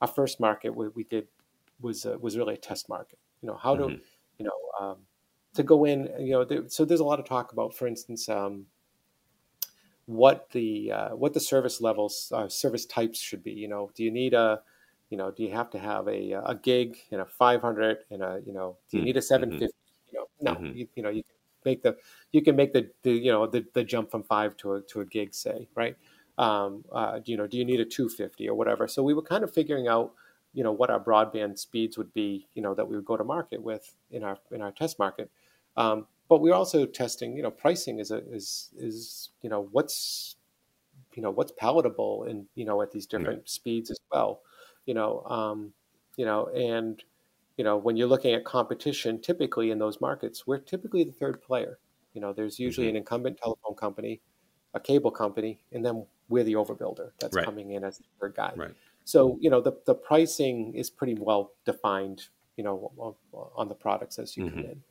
[0.00, 1.28] our first market we, we did
[1.80, 3.18] was uh, was really a test market.
[3.42, 4.00] You know, how to Mhm.
[4.38, 4.96] you know um,
[5.54, 6.08] to go in.
[6.18, 8.66] You know, there, so there's a lot of talk about, for instance, um,
[10.06, 13.52] what the uh, what the service levels uh, service types should be.
[13.52, 14.62] You know, do you need a
[15.10, 18.42] you know, do you have to have a a gig and a 500 and a
[18.44, 19.76] you know, do you Mm, need a 750?
[20.12, 20.72] You know, no, Mhm.
[20.72, 21.34] you, you know, you can
[21.64, 21.98] make the
[22.32, 25.00] you can make the, the you know the, the jump from five to a to
[25.00, 25.96] a gig, say, right?
[26.38, 28.88] Um, uh, you know, do you need a 250 or whatever?
[28.88, 30.14] So we were kind of figuring out,
[30.54, 33.24] you know, what our broadband speeds would be, you know, that we would go to
[33.24, 35.30] market with in our in our test market.
[35.76, 40.36] Um, but we're also testing, you know, pricing is a, is is you know what's
[41.14, 44.42] you know what's palatable and you know at these different speeds as well,
[44.86, 45.74] you know, um,
[46.16, 47.04] you know, and
[47.58, 51.42] you know when you're looking at competition, typically in those markets, we're typically the third
[51.42, 51.78] player.
[52.14, 54.22] You know, there's usually an incumbent telephone company,
[54.74, 57.44] a cable company, and then we're the overbuilder that's Right.
[57.44, 58.56] coming in as the third guy.
[58.56, 58.74] right.
[59.04, 62.92] So you know the the pricing is pretty well defined, you know,
[63.56, 64.64] on, the products as you come Mhm.
[64.64, 64.82] in.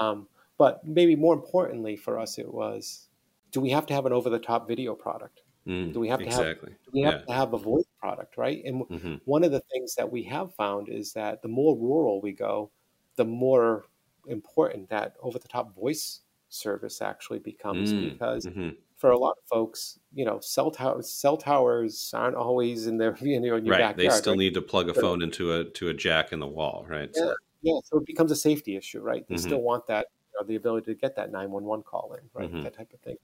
[0.00, 0.28] Um,
[0.58, 3.08] but maybe more importantly for us, it was,
[3.50, 5.42] do we have to have an over the top video product?
[5.66, 6.48] Mm, Do we have to have-
[6.84, 7.26] Do we have Yeah.
[7.28, 8.62] to have a voice product, right?
[8.64, 12.20] And hmm one of the things that we have found is that the more rural
[12.20, 12.72] we go,
[13.16, 13.86] the more
[14.26, 19.36] important that over the top voice service actually becomes Mm, because hmm for a lot
[19.38, 23.64] of folks, you know, cell towers cell towers aren't always in their you know in
[23.64, 23.76] your right.
[23.76, 23.96] backyard.
[23.96, 24.36] They still right?
[24.36, 27.14] need to plug a phone into a to a jack in the wall, right?
[27.14, 27.80] Yeah, So, yeah.
[27.84, 29.26] So it becomes a safety issue, right?
[29.28, 29.36] They Mhm.
[29.36, 30.08] still want that
[30.44, 32.52] the ability to get that nine one one call in, right?
[32.52, 32.62] Mhm.
[32.62, 33.16] That type of thing.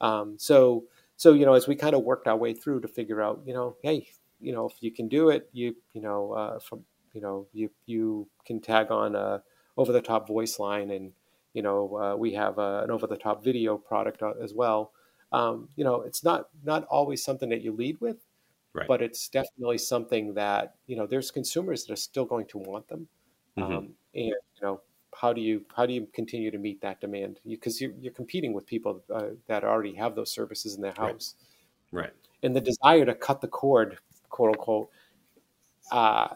[0.00, 3.22] Um, so so you know, as we kind of worked our way through to figure
[3.22, 4.08] out, you know, hey,
[4.40, 7.70] you know, if you can do it, you you know, uh, from you know, you
[7.86, 9.42] you can tag on a
[9.76, 11.12] over the top voice line, and
[11.52, 14.92] you know, uh, we have uh an over the top video product uh, as well.
[15.32, 18.26] Um, you know, it's not not always something that you lead with,
[18.74, 18.88] Right.
[18.88, 22.88] but it's definitely something that you know there's consumers that are still going to want
[22.88, 23.08] them,
[23.56, 23.80] Mhm.
[23.80, 24.82] um, and you know
[25.20, 28.12] how do you how do you continue to meet that demand because you, are you're
[28.12, 31.34] competing with people uh, that already have those services in their house,
[31.92, 32.12] right.
[32.42, 33.98] and the desire to cut the cord,
[34.30, 34.88] quote unquote,
[35.92, 36.28] uh,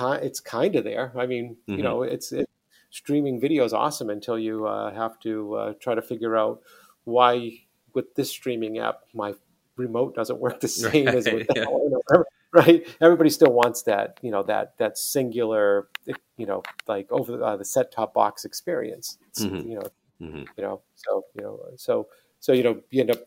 [0.00, 1.12] it's kind of there.
[1.16, 1.76] I mean, Mhm.
[1.78, 2.48] you know, it's it,
[2.90, 6.60] streaming video is awesome until you uh, have to uh, try to figure out
[7.04, 7.60] why
[7.94, 9.34] with this streaming app my
[9.76, 11.64] remote doesn't work the same as with Right, that yeah.
[11.66, 12.86] one, right?
[13.00, 15.88] Everybody still wants that you know that that singular
[16.36, 19.18] you know like over uh, the set top box experience.
[19.38, 19.68] Mhm.
[19.68, 19.88] you know
[20.20, 22.08] hmm you know so you know so
[22.40, 23.20] so you know you end up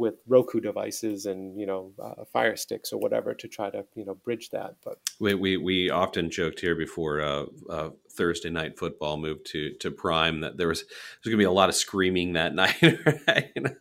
[0.00, 4.04] with Roku devices and you know uh, Fire Sticks or whatever to try to you
[4.04, 8.78] know bridge that but We, we we often joked here before uh, uh, Thursday night
[8.78, 11.74] football moved to to Prime that there was there's going to be a lot of
[11.74, 12.82] screaming that night.
[13.28, 13.52] Right?
[13.54, 13.76] You know?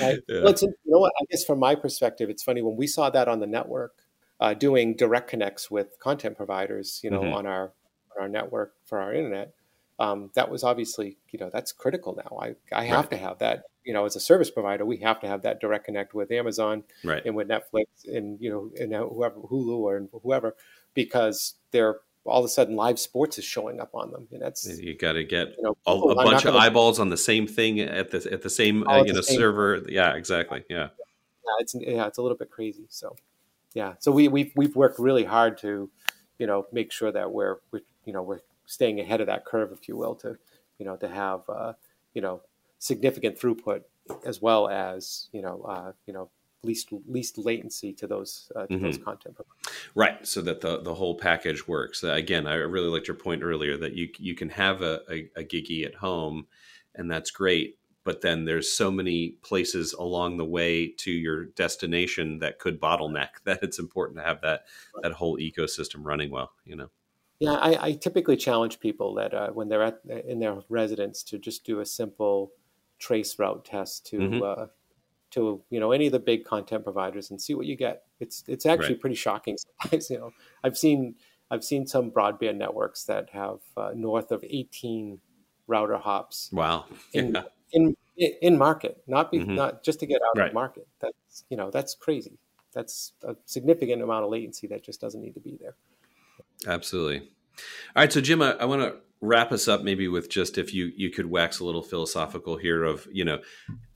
[0.00, 0.18] Right.
[0.28, 0.42] Yeah.
[0.44, 1.12] Well, you know what?
[1.20, 3.94] I guess from my perspective, it's funny when we saw that on the network,
[4.38, 7.34] uh, doing direct connects with content providers, you know, Mhm.
[7.34, 7.72] on our
[8.14, 9.54] on our network for our internet.
[10.02, 12.36] Um, that was obviously, you know, that's critical now.
[12.46, 13.10] I I have Right.
[13.10, 13.64] to have that.
[13.84, 16.84] You know, as a service provider, we have to have that direct connect with Amazon
[17.04, 17.22] right.
[17.24, 20.56] and with Netflix and you know and whoever Hulu or whoever
[20.94, 24.66] because they're all of a sudden live sports is showing up on them, and that's
[24.78, 28.10] You got to get you know a bunch of eyeballs on the same thing at
[28.10, 29.82] the at the same uh, you know same- server.
[29.88, 30.64] Yeah, exactly.
[30.68, 30.88] Yeah.
[31.46, 32.86] yeah, it's yeah, it's a little bit crazy.
[32.88, 33.16] So,
[33.74, 35.90] yeah, so we we've we've worked really hard to,
[36.38, 39.72] you know, make sure that we're we you know we're staying ahead of that curve,
[39.72, 40.36] if you will, to
[40.78, 41.72] you know to have uh,
[42.14, 42.40] you know
[42.78, 43.82] significant throughput
[44.24, 46.30] as well as you know uh, you know
[46.64, 49.36] least least latency to those uh, to those content.
[49.94, 52.04] Right, so that the the whole package works.
[52.04, 55.28] Uh, again, I really liked your point earlier that you you can have a, a,
[55.36, 56.46] a gigi at home,
[56.94, 57.78] and that's great.
[58.04, 63.28] But then there's so many places along the way to your destination that could bottleneck.
[63.44, 64.64] That it's important to have that
[65.02, 66.52] that whole ecosystem running well.
[66.64, 66.90] You know.
[67.42, 71.38] Yeah, I, I typically challenge people that uh, when they're at in their residence to
[71.38, 72.52] just do a simple
[72.98, 74.42] trace route test to Mhm.
[74.42, 74.66] uh,
[75.32, 78.06] to you know any of the big content providers and see what you get.
[78.20, 79.00] It's it's actually Right.
[79.02, 80.10] pretty shocking sometimes.
[80.10, 80.32] You know,
[80.64, 81.16] I've seen
[81.50, 85.20] I've seen some broadband networks that have uh, north of 18
[85.68, 86.86] router hops Wow.
[87.12, 87.44] in Yeah.
[87.72, 89.56] in in market, not be, Mhm.
[89.56, 90.48] not just to get out Right.
[90.48, 90.88] of market.
[91.00, 92.38] That's you know that's crazy.
[92.72, 95.76] That's a significant amount of latency that just doesn't need to be there.
[96.66, 97.18] Absolutely.
[97.18, 100.74] All right, so Jim, I, I want to wrap us up maybe with just if
[100.74, 103.38] you you could wax a little philosophical here of you know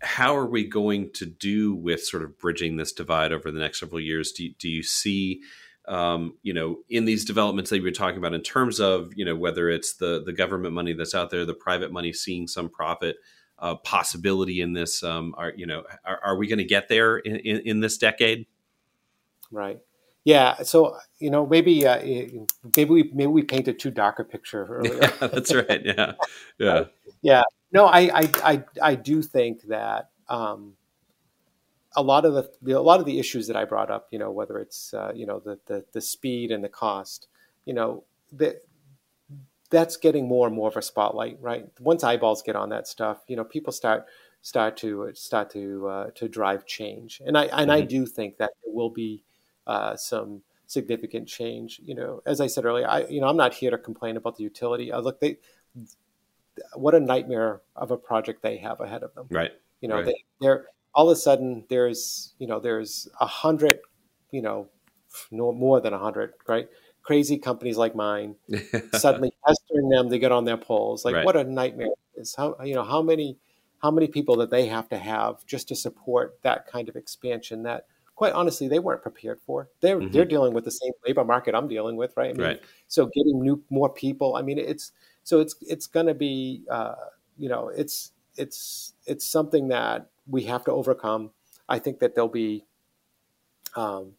[0.00, 3.80] how are we going to do with sort of bridging this divide over the next
[3.80, 4.32] several years?
[4.32, 5.42] Do do you see
[5.88, 9.24] um, you know in these developments that you've been talking about in terms of you
[9.24, 12.68] know whether it's the the government money that's out there, the private money seeing some
[12.68, 13.16] profit
[13.58, 15.02] uh, possibility in this?
[15.02, 17.98] Um, are you know are, are we going to get there in, in, in this
[17.98, 18.46] decade?
[19.50, 19.80] Right.
[20.26, 20.62] Yeah.
[20.64, 21.98] So you know, maybe uh,
[22.76, 25.02] maybe we maybe we painted too dark a picture earlier.
[25.20, 25.80] Yeah, that's right.
[25.84, 26.14] Yeah,
[26.58, 26.84] yeah.
[27.22, 27.42] yeah.
[27.70, 30.74] No, I I I, I do think that um,
[31.94, 34.32] a lot of the, a lot of the issues that I brought up, you know,
[34.32, 37.28] whether it's uh, you know the, the the speed and the cost,
[37.64, 38.02] you know,
[38.32, 38.62] that
[39.70, 41.66] that's getting more and more of a spotlight, right?
[41.80, 44.06] Once eyeballs get on that stuff, you know, people start
[44.42, 47.88] start to start to uh, to drive change, and I and I Mhm.
[47.88, 49.22] do think that there will be
[49.66, 51.80] uh, some significant change.
[51.84, 54.36] You know, as I said earlier, I you know I'm not here to complain about
[54.36, 54.92] the utility.
[54.92, 55.38] I look, they
[56.74, 59.26] what a nightmare of a project they have ahead of them.
[59.30, 59.52] Right.
[59.80, 60.06] You know, Right.
[60.06, 63.80] they, they're all of a sudden there's you know there's a hundred,
[64.30, 64.68] you know,
[65.30, 66.68] no more than a hundred, right?
[67.02, 68.36] Crazy companies like mine
[68.92, 71.04] suddenly pestering them to get on their poles.
[71.04, 71.24] Like Right.
[71.24, 73.38] what a nightmare is how you know how many
[73.82, 77.62] how many people that they have to have just to support that kind of expansion
[77.64, 77.86] that
[78.16, 79.68] quite honestly they weren't prepared for.
[79.80, 80.10] They're Mhm.
[80.12, 82.30] they're dealing with the same labor market I'm dealing with, right?
[82.30, 82.62] I mean, right.
[82.88, 84.92] so getting new more people i mean it's
[85.22, 86.94] so it's it's going to be uh,
[87.38, 91.30] you know it's it's it's something that we have to overcome
[91.68, 92.64] i think that there'll be
[93.76, 94.12] um,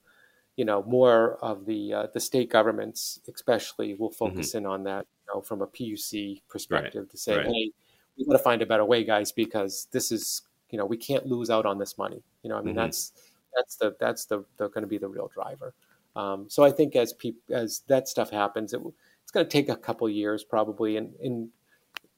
[0.56, 5.06] you know more of the uh, the state governments especially will focus in on that
[5.06, 7.48] you know from a puc perspective to say Mm-hmm.
[7.48, 7.56] right.
[7.56, 7.72] hey
[8.18, 10.42] we've got to find a better way guys because this is
[10.72, 12.22] you know we can't lose out on this money.
[12.44, 12.78] You know, I mean Mhm.
[12.84, 13.14] that's
[13.58, 15.74] that's the that's the, the going to be the real driver.
[16.16, 18.82] Um, so I think as peop, as that stuff happens, it,
[19.24, 20.98] it's going to take a couple years probably.
[20.98, 21.52] In in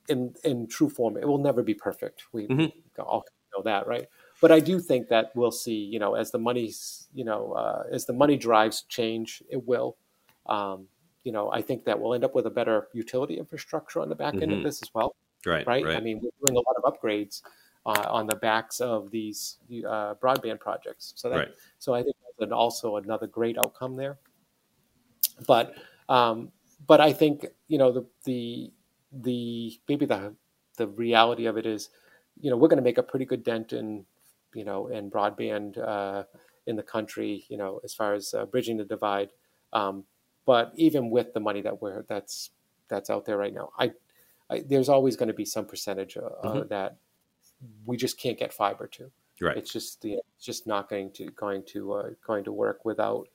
[0.10, 2.24] in in true form, it will never be perfect.
[2.34, 2.72] We Mhm.
[3.00, 3.26] all
[3.56, 4.08] know that, right?
[4.42, 7.84] But I do think that we'll see, you know, as the money's, you know, uh,
[7.92, 9.98] as the money drives change, it will.
[10.46, 10.88] Um,
[11.24, 14.16] you know, I think that we'll end up with a better utility infrastructure on the
[14.16, 14.58] back end Mhm.
[14.58, 15.16] of this as well,
[15.46, 15.68] Right.
[15.68, 15.86] right?
[15.86, 15.98] Right.
[15.98, 17.42] I mean, we're doing a lot of upgrades
[17.90, 19.58] uh, on the backs of these
[19.94, 21.14] uh, broadband projects.
[21.16, 21.54] So that, Right.
[21.80, 24.16] so I think that's also another great outcome there.
[25.48, 25.76] But,
[26.08, 26.52] um,
[26.88, 28.72] but I think you know the the
[29.12, 30.36] the maybe the
[30.78, 31.90] the reality of it is,
[32.40, 34.06] you know, we're going to make a pretty good dent in,
[34.56, 36.24] you know, in broadband uh,
[36.68, 39.30] in the country, you know, as far as uh, bridging the divide.
[39.74, 40.06] Um,
[40.46, 42.52] but even with the money that we're that's
[42.88, 43.92] that's out there right now, I,
[44.50, 46.70] I there's always going to be some percentage uh, Mhm.
[46.70, 46.98] that
[47.86, 49.12] we just can't get fiber to.
[49.42, 49.58] Right.
[49.58, 53.28] It's just the it's just not going to going to uh, going to work without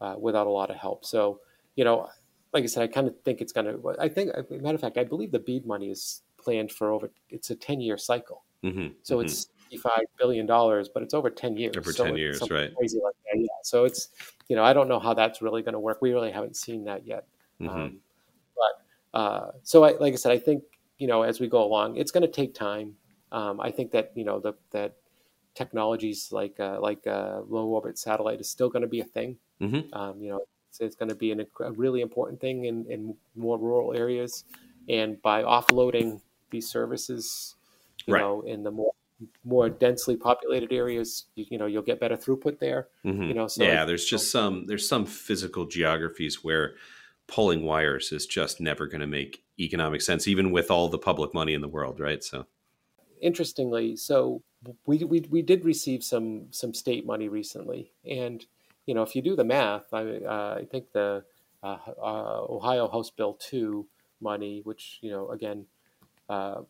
[0.00, 1.04] uh, without a lot of help.
[1.04, 1.40] So
[1.74, 2.08] you know,
[2.52, 3.96] like I said, I kind of think it's going to.
[4.00, 7.10] I think, matter of fact, I believe the BEAD money is planned for over.
[7.30, 8.94] It's a ten year cycle, Mhm.
[9.02, 9.24] so Mhm.
[9.24, 11.76] it's fifty five billion dollars, but it's over ten years.
[11.76, 12.74] Over So 10 it's years, right.
[12.76, 13.48] Crazy like that, yeah.
[13.62, 14.10] So it's
[14.48, 16.00] you know I don't know how that's really going to work.
[16.00, 17.26] We really haven't seen that yet.
[17.60, 17.68] Mhm.
[17.68, 18.00] Um,
[18.56, 20.62] but uh, so, I, like I said, I think
[20.98, 22.96] you know as we go along, it's going to take time.
[23.32, 24.96] Um, I think that you know the, that
[25.54, 29.38] technologies like uh, like uh, low orbit satellite is still going to be a thing.
[29.60, 29.92] Mhm.
[29.92, 33.16] Um, you know, it's, it's going to be an, a really important thing in, in
[33.34, 34.44] more rural areas,
[34.88, 36.20] and by offloading
[36.50, 37.56] these services,
[38.06, 38.20] you Right.
[38.20, 38.92] know, in the more
[39.44, 42.86] more densely populated areas, you, you know, you'll get better throughput there.
[43.04, 43.26] Mhm.
[43.28, 46.76] You know, so yeah, it- there's just some there's some physical geographies where
[47.26, 51.34] pulling wires is just never going to make economic sense, even with all the public
[51.34, 52.22] money in the world, right?
[52.22, 52.46] So,
[53.20, 54.42] interestingly, so
[54.86, 58.44] we, we we did receive some some state money recently, and
[58.86, 61.24] you know if you do the math, I uh, I think the
[61.62, 63.86] uh, uh, Ohio House Bill two
[64.20, 65.66] money, which you know again,
[66.28, 66.62] uh,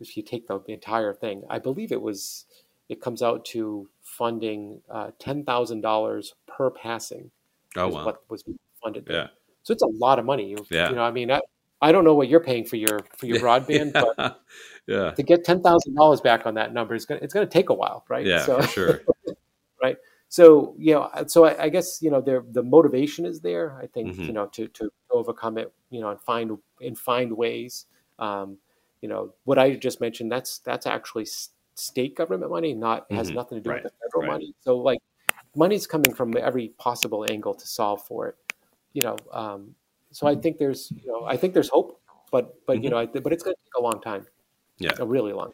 [0.00, 2.44] if you take the, entire thing, I believe it was
[2.88, 7.30] it comes out to funding uh, ten thousand dollars per passing.
[7.76, 8.44] oh wow, what was
[8.82, 9.06] funded.
[9.06, 9.16] There.
[9.16, 9.26] yeah,
[9.62, 10.48] So it's a lot of money.
[10.50, 10.90] You, Yeah.
[10.90, 11.40] you know, I mean, I,
[11.80, 14.40] I don't know what you're paying for your for your broadband, but
[14.86, 17.46] yeah, to get ten thousand dollars back on that number is going to, it's to
[17.46, 18.26] take a while, right?
[18.26, 19.00] yeah, So, sure.
[19.82, 19.98] Right
[20.28, 23.78] so you know, so I, I guess you know, there the motivation is there.
[23.80, 24.26] I think Mhm.
[24.26, 27.86] you know to to overcome it, you know, and find and find ways.
[28.18, 28.58] Um,
[29.02, 31.26] you know, what I just mentioned that's that's actually
[31.74, 33.34] state government money, not has Mhm.
[33.34, 33.84] nothing to do Right.
[33.84, 34.32] with the federal Right.
[34.32, 34.54] money.
[34.60, 34.98] So like,
[35.54, 38.36] money's coming from every possible angle to solve for it.
[38.94, 39.74] You know, um,
[40.16, 42.00] so I think there's you know I think there's hope,
[42.32, 42.92] but but you Mhm.
[42.92, 44.26] know, I, but it's going to take a long time.
[44.78, 44.96] Yeah.
[44.98, 45.52] a really long.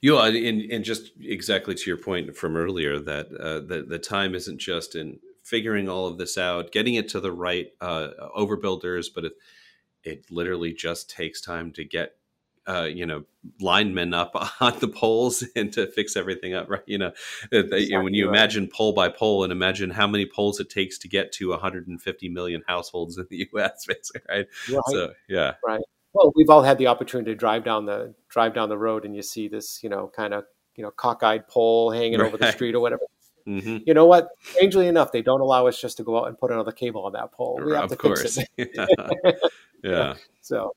[0.00, 0.36] You know, and,
[0.72, 4.94] and just exactly to your point from earlier that uh, the the time isn't just
[4.94, 9.32] in figuring all of this out, getting it to the right uh, overbuilders, but it
[10.04, 12.12] it literally just takes time to get
[12.68, 13.24] uh, you know
[13.60, 16.82] linemen up on the poles and to fix everything up, right?
[16.86, 17.12] You know,
[17.50, 18.36] that- when you right.
[18.36, 22.28] imagine pole by pole and imagine how many poles it takes to get to 150
[22.28, 24.46] million households in the U.S., basically, right?
[24.70, 24.82] Right.
[24.88, 25.80] So yeah, right
[26.12, 29.16] Well, we've all had the opportunity to drive down the drive down the road, and
[29.16, 30.44] you see this, you know, kind of
[30.76, 33.02] you know cockeyed pole hanging over the street or whatever.
[33.46, 34.28] hmm You know what?
[34.42, 37.12] Strangely enough, they don't allow us just to go out and put another cable on
[37.12, 37.60] that pole.
[37.64, 38.70] We have of to course, fix it.
[38.74, 38.86] yeah.
[39.82, 40.14] yeah.
[40.42, 40.74] So,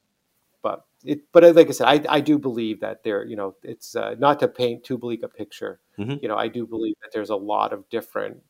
[1.06, 4.16] it, but like I said, I, I do believe that there, you know, it's uh,
[4.20, 5.80] not to paint too bleak a picture.
[6.00, 6.22] Mhm.
[6.22, 8.42] You know, I do believe that there's a lot of different,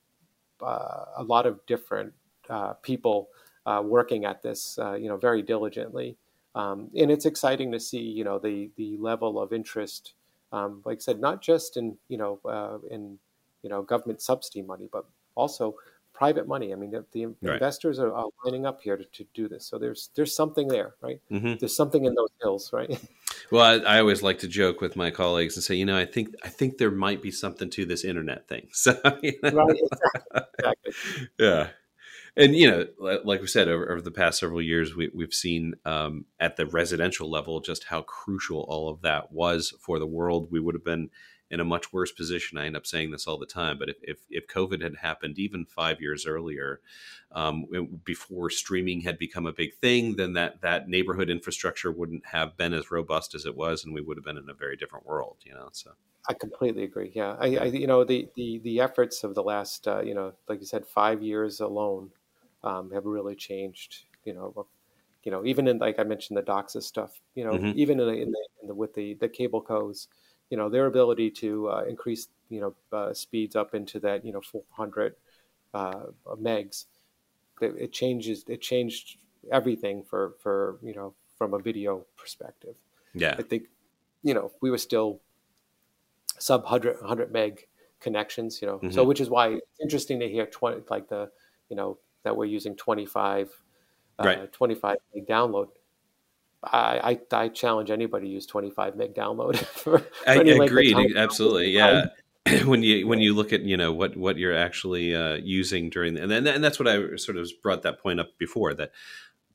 [0.61, 2.13] uh, a lot of different
[2.49, 3.29] uh, people
[3.65, 6.17] uh, working at this, uh, you know, very diligently,
[6.55, 10.13] um, and it's exciting to see, you know, the the level of interest.
[10.51, 13.17] Um, like I said, not just in you know uh, in
[13.63, 15.75] you know government subsidy money, but also
[16.21, 16.71] private money.
[16.71, 17.53] I mean, the, the Right.
[17.53, 19.65] investors are, are lining up here to, to do this.
[19.65, 21.19] So there's there's something there, right?
[21.29, 22.91] hmm There's something in those hills, right?
[23.49, 26.05] Well, I, I always like to joke with my colleagues and say, you know, I
[26.05, 28.69] think I think there might be something to this internet thing.
[28.73, 28.93] So,
[29.23, 29.77] you know, right.
[29.91, 30.41] Exactly.
[30.59, 30.93] exactly.
[31.39, 31.67] yeah,
[32.37, 35.73] and you know, like we said, over, over the past several years, we, we've seen
[35.85, 40.49] um, at the residential level just how crucial all of that was for the world.
[40.51, 41.09] We would have been
[41.51, 42.57] in a much worse position.
[42.57, 45.37] I end up saying this all the time, but if if, if COVID had happened
[45.37, 46.81] even five years earlier,
[47.31, 47.65] um,
[48.03, 52.73] before streaming had become a big thing, then that that neighborhood infrastructure wouldn't have been
[52.73, 55.37] as robust as it was, and we would have been in a very different world.
[55.43, 55.91] You know, so
[56.29, 57.11] I completely agree.
[57.15, 60.33] Yeah, I, I you know the, the the efforts of the last uh, you know
[60.47, 62.11] like you said five years alone
[62.63, 64.05] um, have really changed.
[64.23, 64.67] You know,
[65.23, 67.21] you know even in like I mentioned the DOCSIS stuff.
[67.35, 67.73] You know, Mhm.
[67.73, 70.07] even in the, in the, in the with the the cable codes,
[70.51, 74.31] you know their ability to uh, increase you know uh, speeds up into that you
[74.31, 75.15] know 400
[75.73, 76.03] uh,
[76.39, 76.85] megs
[77.61, 79.17] it, it, changes it changed
[79.51, 82.75] everything for for you know from a video perspective
[83.15, 83.63] yeah i think
[84.21, 85.21] you know we were still
[86.37, 87.67] sub 100 100 meg
[88.01, 88.91] connections you know mm-hmm.
[88.91, 91.31] so which is why it's interesting to hear 20 like the
[91.69, 93.49] you know that we're using 25
[94.19, 94.53] uh, right.
[94.53, 95.69] 25 meg download
[96.63, 101.71] I, I, I challenge anybody to use 25 meg download for, for I agreed absolutely
[101.71, 102.07] yeah
[102.65, 106.15] when you when you look at you know what what you're actually uh, using during
[106.15, 108.91] the, and then and that's what I sort of brought that point up before that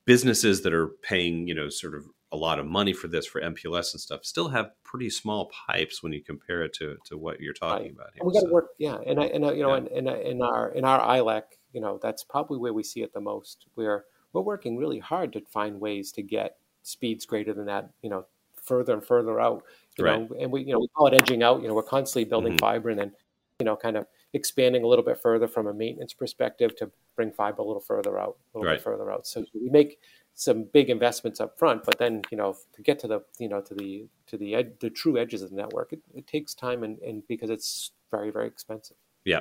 [0.04, 3.40] businesses that are paying you know sort of a lot of money for this for
[3.40, 7.40] MPLS and stuff still have pretty small pipes when you compare it to to what
[7.40, 7.92] you're talking right.
[7.92, 8.24] about here.
[8.24, 8.52] We got to so.
[8.52, 9.86] work, yeah, and I, and I, you know, yeah.
[9.94, 11.42] in, in, in our in our ILEC,
[11.72, 13.66] you know, that's probably where we see it the most.
[13.74, 16.56] Where we're working really hard to find ways to get
[16.86, 18.26] speeds greater than that, you know,
[18.62, 19.64] further and further out.
[19.98, 20.30] You right.
[20.30, 21.62] know, and we you know we call it edging out.
[21.62, 22.64] You know, we're constantly building mm-hmm.
[22.64, 23.12] fiber and then,
[23.58, 27.32] you know, kind of expanding a little bit further from a maintenance perspective to bring
[27.32, 28.76] fiber a little further out, a little right.
[28.76, 29.26] bit further out.
[29.26, 29.98] So we make
[30.34, 33.60] some big investments up front, but then you know to get to the you know
[33.62, 36.84] to the to the ed- the true edges of the network, it, it takes time
[36.84, 38.96] and, and because it's very very expensive.
[39.24, 39.40] Yeah,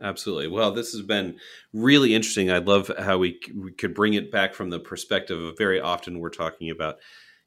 [0.00, 0.48] Absolutely.
[0.48, 1.38] Well, this has been
[1.72, 2.50] really interesting.
[2.50, 6.18] I love how we, we could bring it back from the perspective of very often
[6.18, 6.96] we're talking about,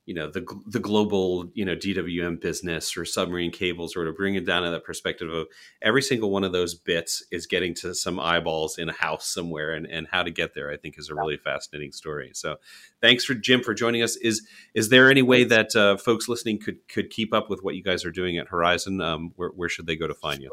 [0.08, 4.34] you know, the the global, you know, DWM business or submarine cables, or to bring
[4.34, 5.45] it down to that perspective of
[5.84, 9.72] every single one of those bits is getting to some eyeballs in a house somewhere,
[9.72, 10.72] and, and how to get there.
[10.72, 12.32] I think is a really fascinating story.
[12.34, 12.56] So,
[13.00, 14.16] thanks for Jim for joining us.
[14.16, 17.76] Is is there any way that uh, folks listening could could keep up with what
[17.76, 19.02] you guys are doing at Horizon?
[19.02, 20.50] Um, where where should they go to find you?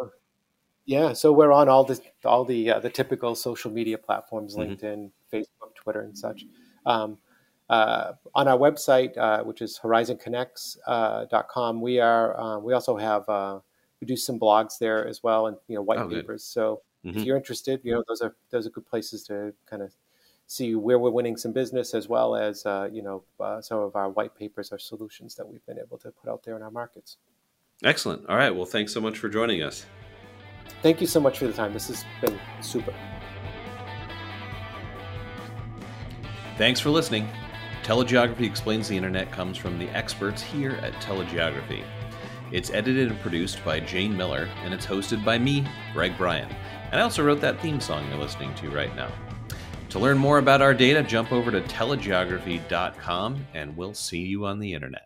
[0.86, 4.72] Yeah, so we're on all the all the uh, the typical social media platforms: mm-hmm.
[4.72, 6.44] LinkedIn, Facebook, Twitter, and such.
[6.86, 7.18] Um,
[7.68, 13.28] uh, on our website, uh, which is horizonconnects.com, uh, we are uh, we also have
[13.28, 13.58] uh,
[14.00, 16.44] we do some blogs there as well, and you know white oh, papers.
[16.44, 16.52] Good.
[16.52, 17.18] So mm-hmm.
[17.18, 19.92] if you're interested, you know those are those are good places to kind of
[20.46, 23.24] see where we're winning some business, as well as you know
[23.60, 26.54] some of our white papers or solutions that we've been able to put out there
[26.54, 27.16] in our markets.
[27.82, 28.24] Excellent.
[28.28, 28.54] All right.
[28.54, 29.84] Well, thanks so much for joining us.
[30.82, 31.72] Thank you so much for the time.
[31.72, 32.94] This has been super.
[36.58, 37.28] Thanks for listening.
[37.82, 41.84] Telegeography Explains the Internet comes from the experts here at Telegeography.
[42.50, 46.48] It's edited and produced by Jane Miller, and it's hosted by me, Greg Bryan.
[46.90, 49.10] And I also wrote that theme song you're listening to right now.
[49.90, 54.58] To learn more about our data, jump over to telegeography.com, and we'll see you on
[54.58, 55.05] the internet.